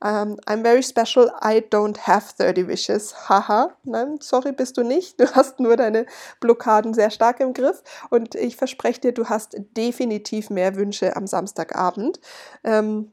Um, 0.01 0.09
ähm, 0.09 0.41
I'm 0.47 0.63
very 0.63 0.83
special, 0.85 1.33
I 1.43 1.61
don't 1.61 2.07
have 2.07 2.33
30 2.39 2.69
wishes. 2.69 3.29
Haha, 3.29 3.71
nein, 3.83 4.19
sorry, 4.21 4.53
bist 4.53 4.77
du 4.77 4.85
nicht. 4.85 5.19
Du 5.19 5.27
hast 5.35 5.59
nur 5.59 5.77
deine 5.77 6.07
Blockaden 6.39 6.95
sehr 6.95 7.11
stark 7.11 7.41
im 7.41 7.53
Griff. 7.53 7.83
Und 8.09 8.37
ich 8.37 8.57
verspreche 8.59 9.01
dir, 9.01 9.13
du 9.13 9.27
hast 9.27 9.57
definitiv 9.77 10.51
mehr 10.51 10.77
Wünsche 10.77 11.17
am 11.17 11.27
Samstagabend. 11.27 12.21
Ähm, 12.65 13.13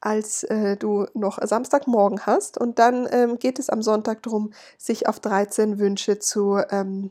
als 0.00 0.42
äh, 0.44 0.76
du 0.76 1.06
noch 1.14 1.38
Samstagmorgen 1.40 2.26
hast. 2.26 2.58
Und 2.58 2.78
dann 2.78 3.08
ähm, 3.10 3.38
geht 3.38 3.58
es 3.58 3.70
am 3.70 3.82
Sonntag 3.82 4.22
darum, 4.22 4.52
sich 4.76 5.06
auf 5.08 5.20
13 5.20 5.78
Wünsche 5.78 6.18
zu 6.18 6.58
ähm, 6.70 7.10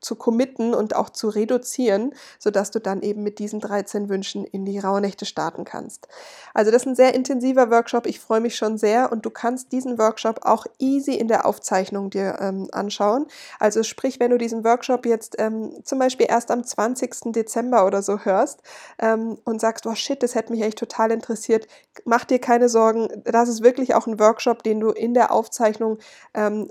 zu 0.00 0.14
committen 0.16 0.74
und 0.74 0.96
auch 0.96 1.10
zu 1.10 1.28
reduzieren, 1.28 2.14
sodass 2.38 2.70
du 2.70 2.80
dann 2.80 3.02
eben 3.02 3.22
mit 3.22 3.38
diesen 3.38 3.60
13 3.60 4.08
Wünschen 4.08 4.44
in 4.44 4.64
die 4.64 4.78
Rauhnächte 4.78 5.26
starten 5.26 5.64
kannst. 5.64 6.08
Also 6.54 6.70
das 6.70 6.82
ist 6.82 6.88
ein 6.88 6.94
sehr 6.96 7.14
intensiver 7.14 7.70
Workshop. 7.70 8.06
Ich 8.06 8.20
freue 8.20 8.40
mich 8.40 8.56
schon 8.56 8.78
sehr 8.78 9.12
und 9.12 9.26
du 9.26 9.30
kannst 9.30 9.72
diesen 9.72 9.98
Workshop 9.98 10.40
auch 10.42 10.66
easy 10.78 11.14
in 11.14 11.28
der 11.28 11.44
Aufzeichnung 11.44 12.08
dir 12.08 12.38
ähm, 12.40 12.68
anschauen. 12.72 13.26
Also 13.58 13.82
sprich, 13.82 14.18
wenn 14.18 14.30
du 14.30 14.38
diesen 14.38 14.64
Workshop 14.64 15.04
jetzt 15.04 15.36
ähm, 15.38 15.74
zum 15.84 15.98
Beispiel 15.98 16.26
erst 16.28 16.50
am 16.50 16.64
20. 16.64 17.32
Dezember 17.32 17.84
oder 17.84 18.00
so 18.00 18.20
hörst 18.20 18.62
ähm, 18.98 19.36
und 19.44 19.60
sagst, 19.60 19.86
oh 19.86 19.94
shit, 19.94 20.22
das 20.22 20.34
hätte 20.34 20.52
mich 20.52 20.62
echt 20.62 20.78
total 20.78 21.10
interessiert, 21.10 21.66
mach 22.06 22.24
dir 22.24 22.38
keine 22.38 22.70
Sorgen. 22.70 23.08
Das 23.24 23.48
ist 23.50 23.62
wirklich 23.62 23.94
auch 23.94 24.06
ein 24.06 24.18
Workshop, 24.18 24.62
den 24.62 24.80
du 24.80 24.90
in 24.90 25.12
der 25.12 25.32
Aufzeichnung 25.32 25.98
ähm, 26.32 26.70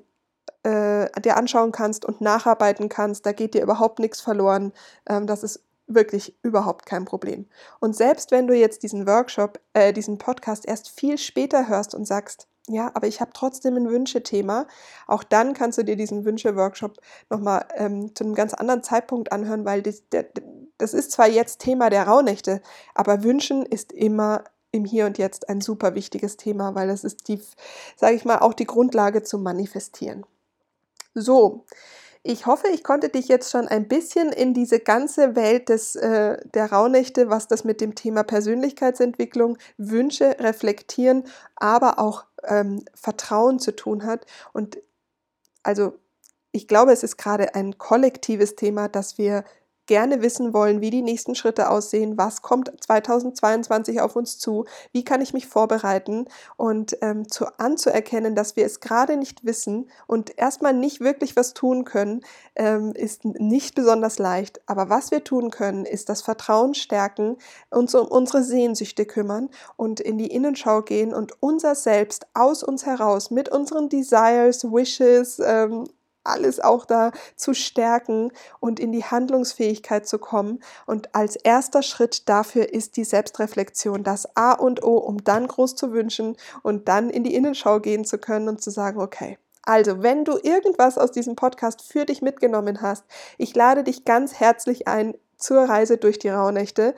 äh, 0.63 1.08
dir 1.22 1.38
anschauen 1.38 1.72
kannst 1.72 2.06
und 2.06 2.22
nacharbeiten 2.22 2.89
kannst. 2.89 3.26
Da 3.26 3.32
geht 3.32 3.54
dir 3.54 3.63
überhaupt 3.63 4.00
nichts 4.00 4.22
verloren. 4.22 4.74
Ähm, 5.08 5.28
das 5.28 5.43
ist 5.43 5.63
wirklich 5.88 6.38
überhaupt 6.43 6.86
kein 6.86 7.06
Problem. 7.06 7.48
Und 7.80 7.95
selbst 7.95 8.32
wenn 8.32 8.48
du 8.48 8.54
jetzt 8.54 8.84
diesen 8.84 9.08
Workshop, 9.08 9.60
äh, 9.74 9.91
diesen 9.91 10.17
Podcast 10.17 10.67
erst 10.67 10.89
viel 10.89 11.17
später 11.17 11.67
hörst 11.67 11.95
und 11.95 12.06
sagst, 12.06 12.48
ja, 12.67 12.91
aber 12.93 13.08
ich 13.08 13.19
habe 13.19 13.32
trotzdem 13.34 13.76
ein 13.78 13.89
Wünschethema. 13.89 14.67
Auch 15.08 15.24
dann 15.24 15.54
kannst 15.54 15.80
du 15.80 15.84
dir 15.84 15.95
diesen 15.95 16.24
Wünsche-Workshop 16.24 16.98
nochmal 17.30 17.65
ähm, 17.76 18.13
zu 18.15 18.24
einem 18.24 18.36
ganz 18.36 18.54
anderen 18.54 18.84
Zeitpunkt 18.84 19.32
anhören, 19.32 19.65
weil 19.65 19.82
das, 19.82 20.08
der, 20.10 20.28
das 20.78 20.93
ist 20.93 21.12
zwar 21.12 21.28
jetzt 21.28 21.60
Thema 21.60 21.89
der 21.89 22.08
Rauhnächte, 22.08 22.62
aber 22.93 23.24
Wünschen 23.24 23.65
ist 23.65 23.91
immer 23.91 24.43
im 24.72 24.86
Hier 24.86 25.08
und 25.08 25.17
Jetzt 25.17 25.50
ein 25.50 25.62
super 25.62 25.95
wichtiges 25.95 26.38
Thema, 26.38 26.76
weil 26.76 26.88
das 26.88 27.04
ist 27.04 27.28
die, 27.28 27.41
sage 27.95 28.15
ich 28.15 28.24
mal, 28.24 28.38
auch 28.38 28.54
die 28.54 28.67
Grundlage 28.67 29.24
zum 29.24 29.41
Manifestieren. 29.41 30.26
So, 31.19 31.65
ich 32.23 32.45
hoffe, 32.45 32.67
ich 32.67 32.84
konnte 32.84 33.10
dich 33.10 33.27
jetzt 33.27 33.49
schon 33.49 33.67
ein 33.67 33.88
bisschen 33.88 34.32
in 34.32 34.53
diese 34.53 34.79
ganze 34.79 35.36
Welt 35.36 35.69
des, 35.69 35.95
äh, 35.95 36.38
der 36.53 36.71
Rauhnächte, 36.71 37.29
was 37.29 37.47
das 37.47 37.63
mit 37.63 37.79
dem 37.82 37.95
Thema 37.95 38.23
Persönlichkeitsentwicklung, 38.23 39.58
Wünsche 39.77 40.36
reflektieren, 40.39 41.23
aber 41.55 41.97
auch 41.97 42.25
ähm, 42.43 42.84
Vertrauen 42.93 43.60
zu 43.60 43.75
tun 43.75 44.05
hat. 44.05 44.25
Und 44.53 44.79
also 45.63 45.93
ich 46.51 46.67
glaube, 46.67 46.91
es 46.91 47.03
ist 47.03 47.17
gerade 47.17 47.55
ein 47.55 47.77
kollektives 47.77 48.55
Thema, 48.55 48.89
dass 48.89 49.17
wir 49.17 49.43
gerne 49.89 50.21
wissen 50.21 50.54
wollen, 50.54 50.82
wie 50.82 50.91
die 50.91 51.02
nächsten 51.02 51.34
Schritte 51.34 51.71
aussehen, 51.71 52.15
was 52.15 52.43
kommt 52.43 52.71
2022 52.80 54.02
auf 54.02 54.15
uns 54.15 54.38
zu, 54.38 54.65
wie 54.91 55.04
kann 55.04 55.19
ich 55.19 55.34
mich 55.34 55.47
vorbereiten? 55.47 56.28
Und 56.58 56.95
ähm, 57.02 57.28
zu, 57.28 57.47
anzuerkennen, 57.58 58.36
dass 58.36 58.56
wir 58.56 58.67
es 58.67 58.82
gerade 58.82 59.17
nicht 59.17 59.45
wissen 59.45 59.89
und 60.06 60.38
erstmal 60.38 60.75
nicht 60.75 61.02
wirklich 61.02 61.36
was 61.36 61.56
tun 61.56 61.86
können, 61.86 62.21
ähm, 62.56 62.93
ist 62.93 63.25
nicht 63.25 63.73
besonders 63.73 64.19
leicht. 64.19 64.62
Aber 64.67 64.89
was 64.89 65.10
wir 65.10 65.23
tun 65.23 65.49
können, 65.49 65.86
ist 65.86 66.08
das 66.08 66.21
Vertrauen 66.21 66.75
stärken, 66.75 67.38
uns 67.71 67.95
um 67.95 68.08
unsere 68.08 68.43
Sehnsüchte 68.43 69.08
kümmern 69.08 69.49
und 69.75 69.99
in 69.99 70.19
die 70.19 70.28
Innenschau 70.28 70.84
gehen 70.84 71.15
und 71.15 71.34
unser 71.41 71.73
Selbst 71.73 72.28
aus 72.36 72.62
uns 72.62 72.86
heraus 72.86 73.32
mit 73.32 73.49
unseren 73.49 73.89
Desires, 73.89 74.65
Wishes, 74.65 75.41
ähm, 75.43 75.86
alles 76.23 76.60
auch 76.60 76.86
da 76.86 77.12
zu 77.36 77.53
stärken 77.53 78.32
und 78.60 78.79
in 78.79 78.91
die 78.91 79.03
Handlungsfähigkeit 79.03 80.08
zu 80.08 80.19
kommen. 80.19 80.60
Und 80.86 81.15
als 81.15 81.36
erster 81.36 81.82
Schritt 81.82 82.29
dafür 82.29 82.73
ist 82.73 82.97
die 82.97 83.03
Selbstreflexion 83.03 84.03
das 84.03 84.36
A 84.36 84.53
und 84.53 84.84
O, 84.84 84.97
um 84.97 85.23
dann 85.23 85.47
groß 85.47 85.75
zu 85.75 85.91
wünschen 85.91 86.38
und 86.63 86.88
dann 86.88 87.10
in 87.10 87.23
die 87.23 87.36
Innenschau 87.36 87.79
gehen 87.79 88.05
zu 88.05 88.17
können 88.17 88.49
und 88.49 88.62
zu 88.62 88.69
sagen, 88.69 88.99
okay. 88.99 89.38
Also, 89.63 90.01
wenn 90.01 90.25
du 90.25 90.39
irgendwas 90.41 90.97
aus 90.97 91.12
diesem 91.12 91.36
Podcast 91.36 91.84
für 91.84 92.05
dich 92.05 92.21
mitgenommen 92.21 92.82
hast, 92.82 93.03
ich 93.38 93.55
lade 93.55 93.84
dich 93.84 94.03
ganz 94.03 94.39
herzlich 94.39 94.88
ein 94.88 95.13
zur 95.38 95.62
Reise 95.63 95.97
durch 95.97 96.17
die 96.17 96.29
Rauhnächte. 96.29 96.95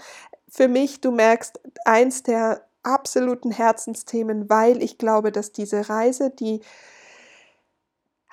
Für 0.47 0.67
mich, 0.67 1.01
du 1.01 1.11
merkst, 1.11 1.59
eins 1.85 2.23
der 2.23 2.65
absoluten 2.83 3.51
Herzensthemen, 3.51 4.49
weil 4.49 4.81
ich 4.81 4.97
glaube, 4.97 5.31
dass 5.31 5.51
diese 5.51 5.89
Reise, 5.89 6.29
die 6.29 6.61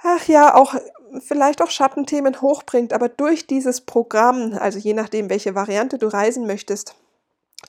ach 0.03 0.27
ja, 0.29 0.55
auch 0.55 0.75
vielleicht 1.21 1.63
auch 1.63 1.71
Schattenthemen 1.71 2.41
hochbringt, 2.41 2.93
aber 2.93 3.09
durch 3.09 3.47
dieses 3.47 3.81
Programm, 3.81 4.55
also 4.59 4.79
je 4.79 4.95
nachdem, 4.95 5.31
welche 5.31 5.55
Variante 5.55 5.99
du 5.99 6.07
reisen 6.09 6.47
möchtest, 6.47 6.95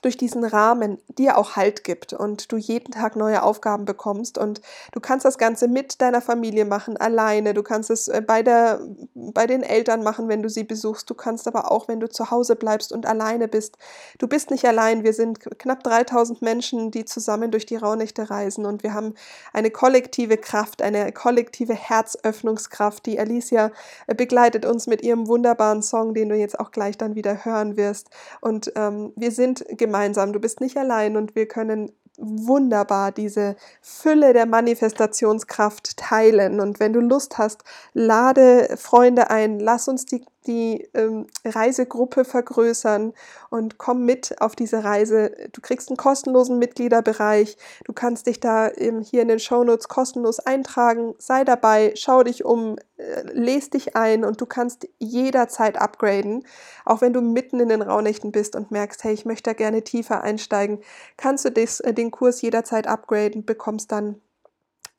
durch 0.02 0.16
diesen 0.16 0.44
Rahmen 0.44 0.98
dir 1.08 1.36
auch 1.36 1.56
Halt 1.56 1.84
gibt 1.84 2.12
und 2.12 2.50
du 2.52 2.56
jeden 2.56 2.92
Tag 2.92 3.16
neue 3.16 3.42
Aufgaben 3.42 3.84
bekommst 3.84 4.38
und 4.38 4.60
du 4.92 5.00
kannst 5.00 5.24
das 5.24 5.36
Ganze 5.36 5.68
mit 5.68 6.00
deiner 6.00 6.20
Familie 6.20 6.64
machen, 6.64 6.96
alleine, 6.96 7.54
du 7.54 7.62
kannst 7.62 7.90
es 7.90 8.08
äh, 8.08 8.22
bei, 8.26 8.42
der, 8.42 8.80
bei 9.14 9.46
den 9.46 9.62
Eltern 9.62 10.02
machen, 10.02 10.28
wenn 10.28 10.42
du 10.42 10.48
sie 10.48 10.64
besuchst, 10.64 11.08
du 11.10 11.14
kannst 11.14 11.46
aber 11.46 11.70
auch, 11.70 11.88
wenn 11.88 12.00
du 12.00 12.08
zu 12.08 12.30
Hause 12.30 12.56
bleibst 12.56 12.92
und 12.92 13.06
alleine 13.06 13.48
bist. 13.48 13.76
Du 14.18 14.26
bist 14.26 14.50
nicht 14.50 14.64
allein, 14.64 15.04
wir 15.04 15.12
sind 15.12 15.40
knapp 15.58 15.82
3000 15.82 16.40
Menschen, 16.40 16.90
die 16.90 17.04
zusammen 17.04 17.50
durch 17.50 17.66
die 17.66 17.76
Rauhnächte 17.76 18.30
reisen 18.30 18.64
und 18.64 18.82
wir 18.82 18.94
haben 18.94 19.14
eine 19.52 19.70
kollektive 19.70 20.38
Kraft, 20.38 20.82
eine 20.82 21.12
kollektive 21.12 21.74
Herzöffnungskraft. 21.74 23.04
Die 23.04 23.18
Alicia 23.18 23.70
äh, 24.06 24.14
begleitet 24.14 24.64
uns 24.64 24.86
mit 24.86 25.02
ihrem 25.02 25.28
wunderbaren 25.28 25.82
Song, 25.82 26.14
den 26.14 26.30
du 26.30 26.36
jetzt 26.36 26.58
auch 26.58 26.70
gleich 26.70 26.96
dann 26.96 27.14
wieder 27.14 27.44
hören 27.44 27.76
wirst 27.76 28.08
und 28.40 28.72
ähm, 28.76 29.12
wir 29.16 29.30
sind 29.30 29.64
gemeinsam, 29.68 29.89
du 30.32 30.40
bist 30.40 30.60
nicht 30.60 30.76
allein 30.76 31.16
und 31.16 31.34
wir 31.34 31.46
können 31.46 31.92
wunderbar 32.20 33.12
diese 33.12 33.56
Fülle 33.80 34.32
der 34.32 34.46
Manifestationskraft 34.46 35.96
teilen. 35.96 36.60
Und 36.60 36.78
wenn 36.78 36.92
du 36.92 37.00
Lust 37.00 37.38
hast, 37.38 37.62
lade 37.94 38.76
Freunde 38.76 39.30
ein, 39.30 39.58
lass 39.58 39.88
uns 39.88 40.04
die 40.04 40.24
die 40.46 40.88
ähm, 40.94 41.26
Reisegruppe 41.44 42.24
vergrößern 42.24 43.12
und 43.50 43.78
komm 43.78 44.04
mit 44.04 44.40
auf 44.40 44.56
diese 44.56 44.84
Reise. 44.84 45.32
Du 45.52 45.60
kriegst 45.60 45.90
einen 45.90 45.96
kostenlosen 45.96 46.58
Mitgliederbereich. 46.58 47.56
Du 47.84 47.92
kannst 47.92 48.26
dich 48.26 48.40
da 48.40 48.70
ähm, 48.76 49.00
hier 49.00 49.22
in 49.22 49.28
den 49.28 49.38
Shownotes 49.38 49.88
kostenlos 49.88 50.40
eintragen. 50.40 51.14
Sei 51.18 51.44
dabei, 51.44 51.92
schau 51.96 52.22
dich 52.22 52.44
um, 52.44 52.76
äh, 52.96 53.22
lese 53.32 53.70
dich 53.70 53.96
ein 53.96 54.24
und 54.24 54.40
du 54.40 54.46
kannst 54.46 54.88
jederzeit 54.98 55.80
upgraden. 55.80 56.44
Auch 56.84 57.02
wenn 57.02 57.12
du 57.12 57.20
mitten 57.20 57.60
in 57.60 57.68
den 57.68 57.82
Raunächten 57.82 58.32
bist 58.32 58.56
und 58.56 58.70
merkst, 58.70 59.04
hey, 59.04 59.12
ich 59.12 59.26
möchte 59.26 59.50
da 59.50 59.54
gerne 59.54 59.84
tiefer 59.84 60.22
einsteigen, 60.22 60.80
kannst 61.16 61.44
du 61.44 61.50
des, 61.50 61.80
äh, 61.80 61.92
den 61.92 62.10
Kurs 62.10 62.40
jederzeit 62.40 62.86
upgraden, 62.86 63.44
bekommst 63.44 63.92
dann 63.92 64.20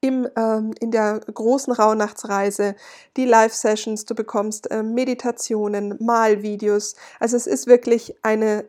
im, 0.01 0.27
ähm, 0.35 0.73
in 0.79 0.91
der 0.91 1.19
großen 1.19 1.71
Rauhnachtsreise 1.71 2.75
die 3.15 3.25
Live-Sessions, 3.25 4.05
du 4.05 4.15
bekommst 4.15 4.67
ähm, 4.71 4.93
Meditationen, 4.93 5.95
Malvideos. 5.99 6.95
Also 7.19 7.37
es 7.37 7.47
ist 7.47 7.67
wirklich 7.67 8.15
eine, 8.23 8.65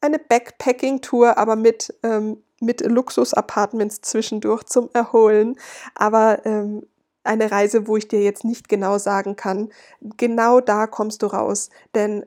eine 0.00 0.18
Backpacking-Tour, 0.18 1.38
aber 1.38 1.56
mit, 1.56 1.94
ähm, 2.02 2.42
mit 2.60 2.80
Luxus-Apartments 2.80 4.00
zwischendurch 4.02 4.64
zum 4.64 4.90
Erholen. 4.92 5.56
Aber 5.94 6.44
ähm, 6.44 6.86
eine 7.24 7.52
Reise, 7.52 7.86
wo 7.86 7.96
ich 7.96 8.08
dir 8.08 8.20
jetzt 8.20 8.44
nicht 8.44 8.68
genau 8.68 8.98
sagen 8.98 9.36
kann, 9.36 9.70
genau 10.16 10.60
da 10.60 10.88
kommst 10.88 11.22
du 11.22 11.26
raus. 11.26 11.70
Denn 11.94 12.26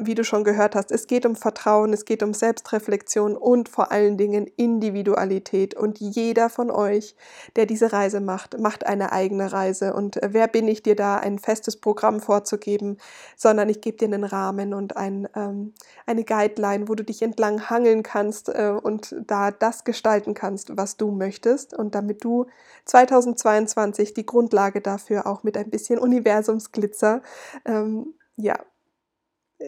wie 0.00 0.14
du 0.14 0.24
schon 0.24 0.44
gehört 0.44 0.74
hast, 0.74 0.90
es 0.92 1.06
geht 1.06 1.24
um 1.24 1.36
Vertrauen, 1.36 1.92
es 1.92 2.04
geht 2.04 2.22
um 2.22 2.34
Selbstreflexion 2.34 3.36
und 3.36 3.68
vor 3.68 3.90
allen 3.90 4.16
Dingen 4.16 4.46
Individualität. 4.56 5.74
Und 5.74 5.98
jeder 5.98 6.50
von 6.50 6.70
euch, 6.70 7.16
der 7.56 7.66
diese 7.66 7.92
Reise 7.92 8.20
macht, 8.20 8.58
macht 8.58 8.86
eine 8.86 9.12
eigene 9.12 9.52
Reise. 9.52 9.94
Und 9.94 10.18
wer 10.22 10.48
bin 10.48 10.68
ich 10.68 10.82
dir 10.82 10.96
da, 10.96 11.16
ein 11.16 11.38
festes 11.38 11.76
Programm 11.76 12.20
vorzugeben, 12.20 12.98
sondern 13.36 13.68
ich 13.68 13.80
gebe 13.80 13.96
dir 13.96 14.06
einen 14.06 14.24
Rahmen 14.24 14.74
und 14.74 14.96
ein, 14.96 15.28
ähm, 15.34 15.74
eine 16.06 16.24
Guideline, 16.24 16.88
wo 16.88 16.94
du 16.94 17.04
dich 17.04 17.22
entlang 17.22 17.70
hangeln 17.70 18.02
kannst 18.02 18.48
äh, 18.48 18.74
und 18.82 19.14
da 19.26 19.50
das 19.50 19.84
gestalten 19.84 20.34
kannst, 20.34 20.76
was 20.76 20.96
du 20.96 21.10
möchtest. 21.10 21.74
Und 21.74 21.94
damit 21.94 22.24
du 22.24 22.46
2022 22.84 24.14
die 24.14 24.26
Grundlage 24.26 24.80
dafür 24.80 25.26
auch 25.26 25.42
mit 25.42 25.56
ein 25.56 25.70
bisschen 25.70 25.98
Universumsglitzer 25.98 27.22
ähm, 27.64 28.14
ja, 28.38 28.56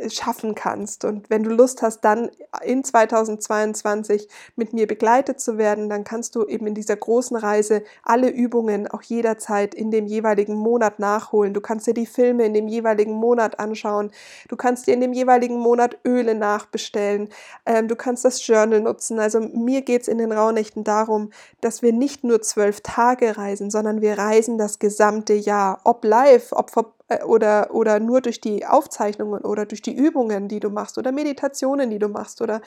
schaffen 0.08 0.54
kannst. 0.54 1.04
Und 1.04 1.30
wenn 1.30 1.42
du 1.42 1.50
Lust 1.50 1.82
hast, 1.82 2.02
dann 2.02 2.30
in 2.64 2.84
2022 2.84 4.28
mit 4.54 4.72
mir 4.72 4.86
begleitet 4.86 5.40
zu 5.40 5.58
werden, 5.58 5.88
dann 5.88 6.04
kannst 6.04 6.36
du 6.36 6.46
eben 6.46 6.68
in 6.68 6.74
dieser 6.74 6.96
großen 6.96 7.36
Reise 7.36 7.82
alle 8.04 8.28
Übungen 8.28 8.86
auch 8.86 9.02
jederzeit 9.02 9.74
in 9.74 9.90
dem 9.90 10.06
jeweiligen 10.06 10.54
Monat 10.54 11.00
nachholen. 11.00 11.54
Du 11.54 11.60
kannst 11.60 11.88
dir 11.88 11.94
die 11.94 12.06
Filme 12.06 12.44
in 12.44 12.54
dem 12.54 12.68
jeweiligen 12.68 13.14
Monat 13.14 13.58
anschauen. 13.58 14.12
Du 14.48 14.56
kannst 14.56 14.86
dir 14.86 14.94
in 14.94 15.00
dem 15.00 15.12
jeweiligen 15.12 15.58
Monat 15.58 15.98
Öle 16.06 16.36
nachbestellen. 16.36 17.28
Ähm, 17.66 17.88
du 17.88 17.96
kannst 17.96 18.24
das 18.24 18.46
Journal 18.46 18.80
nutzen. 18.80 19.18
Also 19.18 19.40
mir 19.40 19.82
geht 19.82 20.02
es 20.02 20.08
in 20.08 20.18
den 20.18 20.30
Rauhnächten 20.30 20.84
darum, 20.84 21.30
dass 21.60 21.82
wir 21.82 21.92
nicht 21.92 22.22
nur 22.22 22.42
zwölf 22.42 22.80
Tage 22.80 23.36
reisen, 23.36 23.70
sondern 23.70 24.00
wir 24.00 24.16
reisen 24.18 24.56
das 24.56 24.78
gesamte 24.78 25.34
Jahr. 25.34 25.80
Ob 25.82 26.04
live, 26.04 26.52
ob 26.52 26.70
ver 26.70 26.84
äh, 26.84 26.99
oder, 27.26 27.74
oder 27.74 28.00
nur 28.00 28.20
durch 28.20 28.40
die 28.40 28.66
Aufzeichnungen 28.66 29.42
oder 29.42 29.66
durch 29.66 29.82
die 29.82 29.94
Übungen, 29.94 30.48
die 30.48 30.60
du 30.60 30.70
machst 30.70 30.98
oder 30.98 31.12
Meditationen, 31.12 31.90
die 31.90 31.98
du 31.98 32.08
machst 32.08 32.40
oder 32.40 32.60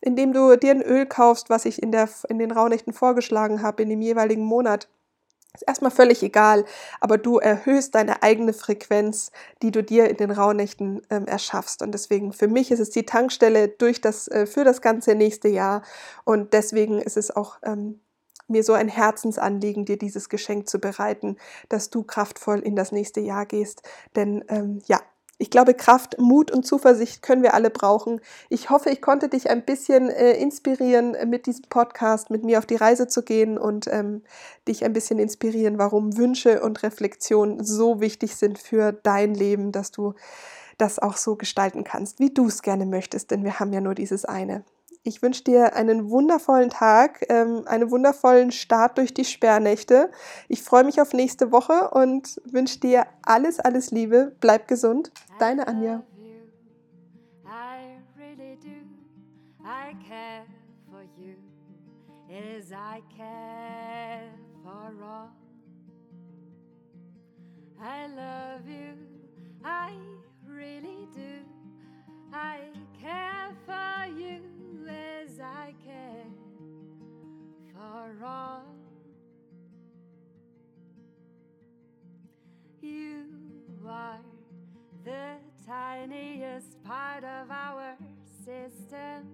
indem 0.00 0.32
du 0.32 0.56
dir 0.56 0.72
ein 0.72 0.82
Öl 0.82 1.06
kaufst, 1.06 1.50
was 1.50 1.64
ich 1.64 1.82
in, 1.82 1.92
der, 1.92 2.08
in 2.28 2.38
den 2.38 2.50
Rauhnächten 2.50 2.92
vorgeschlagen 2.92 3.62
habe, 3.62 3.82
in 3.82 3.90
dem 3.90 4.02
jeweiligen 4.02 4.44
Monat. 4.44 4.88
Ist 5.54 5.66
erstmal 5.66 5.90
völlig 5.90 6.22
egal, 6.22 6.66
aber 7.00 7.16
du 7.16 7.38
erhöhst 7.38 7.94
deine 7.94 8.22
eigene 8.22 8.52
Frequenz, 8.52 9.32
die 9.62 9.70
du 9.70 9.82
dir 9.82 10.10
in 10.10 10.18
den 10.18 10.30
Rauhnächten 10.30 11.00
ähm, 11.08 11.26
erschaffst. 11.26 11.80
Und 11.80 11.92
deswegen, 11.92 12.34
für 12.34 12.46
mich 12.46 12.70
ist 12.70 12.80
es 12.80 12.90
die 12.90 13.06
Tankstelle 13.06 13.68
durch 13.68 14.02
das, 14.02 14.28
äh, 14.28 14.44
für 14.44 14.64
das 14.64 14.82
ganze 14.82 15.14
nächste 15.14 15.48
Jahr. 15.48 15.80
Und 16.24 16.52
deswegen 16.52 17.00
ist 17.00 17.16
es 17.16 17.34
auch 17.34 17.56
ähm, 17.62 18.00
mir 18.48 18.62
so 18.62 18.72
ein 18.72 18.88
Herzensanliegen, 18.88 19.84
dir 19.84 19.98
dieses 19.98 20.28
Geschenk 20.28 20.68
zu 20.68 20.78
bereiten, 20.78 21.36
dass 21.68 21.90
du 21.90 22.02
kraftvoll 22.02 22.60
in 22.60 22.76
das 22.76 22.92
nächste 22.92 23.20
Jahr 23.20 23.46
gehst. 23.46 23.82
Denn 24.14 24.44
ähm, 24.48 24.80
ja, 24.86 25.00
ich 25.38 25.50
glaube, 25.50 25.74
Kraft, 25.74 26.18
Mut 26.18 26.50
und 26.50 26.66
Zuversicht 26.66 27.20
können 27.20 27.42
wir 27.42 27.52
alle 27.52 27.68
brauchen. 27.68 28.20
Ich 28.48 28.70
hoffe, 28.70 28.88
ich 28.88 29.02
konnte 29.02 29.28
dich 29.28 29.50
ein 29.50 29.64
bisschen 29.64 30.08
äh, 30.08 30.32
inspirieren, 30.32 31.14
äh, 31.14 31.26
mit 31.26 31.46
diesem 31.46 31.64
Podcast 31.68 32.30
mit 32.30 32.42
mir 32.42 32.58
auf 32.58 32.66
die 32.66 32.76
Reise 32.76 33.06
zu 33.06 33.22
gehen 33.22 33.58
und 33.58 33.86
ähm, 33.88 34.22
dich 34.66 34.84
ein 34.84 34.94
bisschen 34.94 35.18
inspirieren, 35.18 35.78
warum 35.78 36.16
Wünsche 36.16 36.62
und 36.62 36.82
Reflexion 36.82 37.62
so 37.62 38.00
wichtig 38.00 38.36
sind 38.36 38.58
für 38.58 38.92
dein 38.92 39.34
Leben, 39.34 39.72
dass 39.72 39.90
du 39.90 40.14
das 40.78 40.98
auch 40.98 41.16
so 41.18 41.36
gestalten 41.36 41.84
kannst, 41.84 42.18
wie 42.18 42.32
du 42.32 42.46
es 42.46 42.62
gerne 42.62 42.86
möchtest, 42.86 43.30
denn 43.30 43.44
wir 43.44 43.60
haben 43.60 43.72
ja 43.72 43.80
nur 43.80 43.94
dieses 43.94 44.24
eine. 44.24 44.64
Ich 45.06 45.22
wünsche 45.22 45.44
dir 45.44 45.76
einen 45.76 46.10
wundervollen 46.10 46.68
Tag, 46.68 47.24
ähm, 47.28 47.62
einen 47.66 47.92
wundervollen 47.92 48.50
Start 48.50 48.98
durch 48.98 49.14
die 49.14 49.24
Sperrnächte. 49.24 50.10
Ich 50.48 50.62
freue 50.62 50.82
mich 50.82 51.00
auf 51.00 51.12
nächste 51.12 51.52
Woche 51.52 51.90
und 51.90 52.40
wünsche 52.44 52.80
dir 52.80 53.06
alles, 53.22 53.60
alles 53.60 53.92
Liebe. 53.92 54.34
Bleib 54.40 54.66
gesund. 54.66 55.12
Deine 55.38 55.68
Anja. 55.68 56.02
I 67.78 68.06
love 68.08 68.66
you, 68.66 68.94
I 69.64 69.92
really 70.48 71.06
do. 71.14 71.44
I 72.32 72.58
care 73.00 73.54
for 73.66 74.18
you. 74.18 74.65
as 74.88 75.40
I 75.40 75.74
can 75.84 76.32
for 77.72 78.24
all 78.24 78.76
you 82.80 83.24
are 83.88 84.20
the 85.04 85.36
tiniest 85.66 86.82
part 86.84 87.24
of 87.24 87.50
our 87.50 87.96
system. 88.44 89.26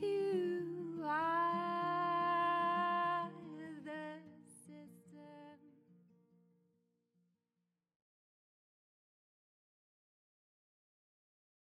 You 0.00 1.02
are 1.04 1.91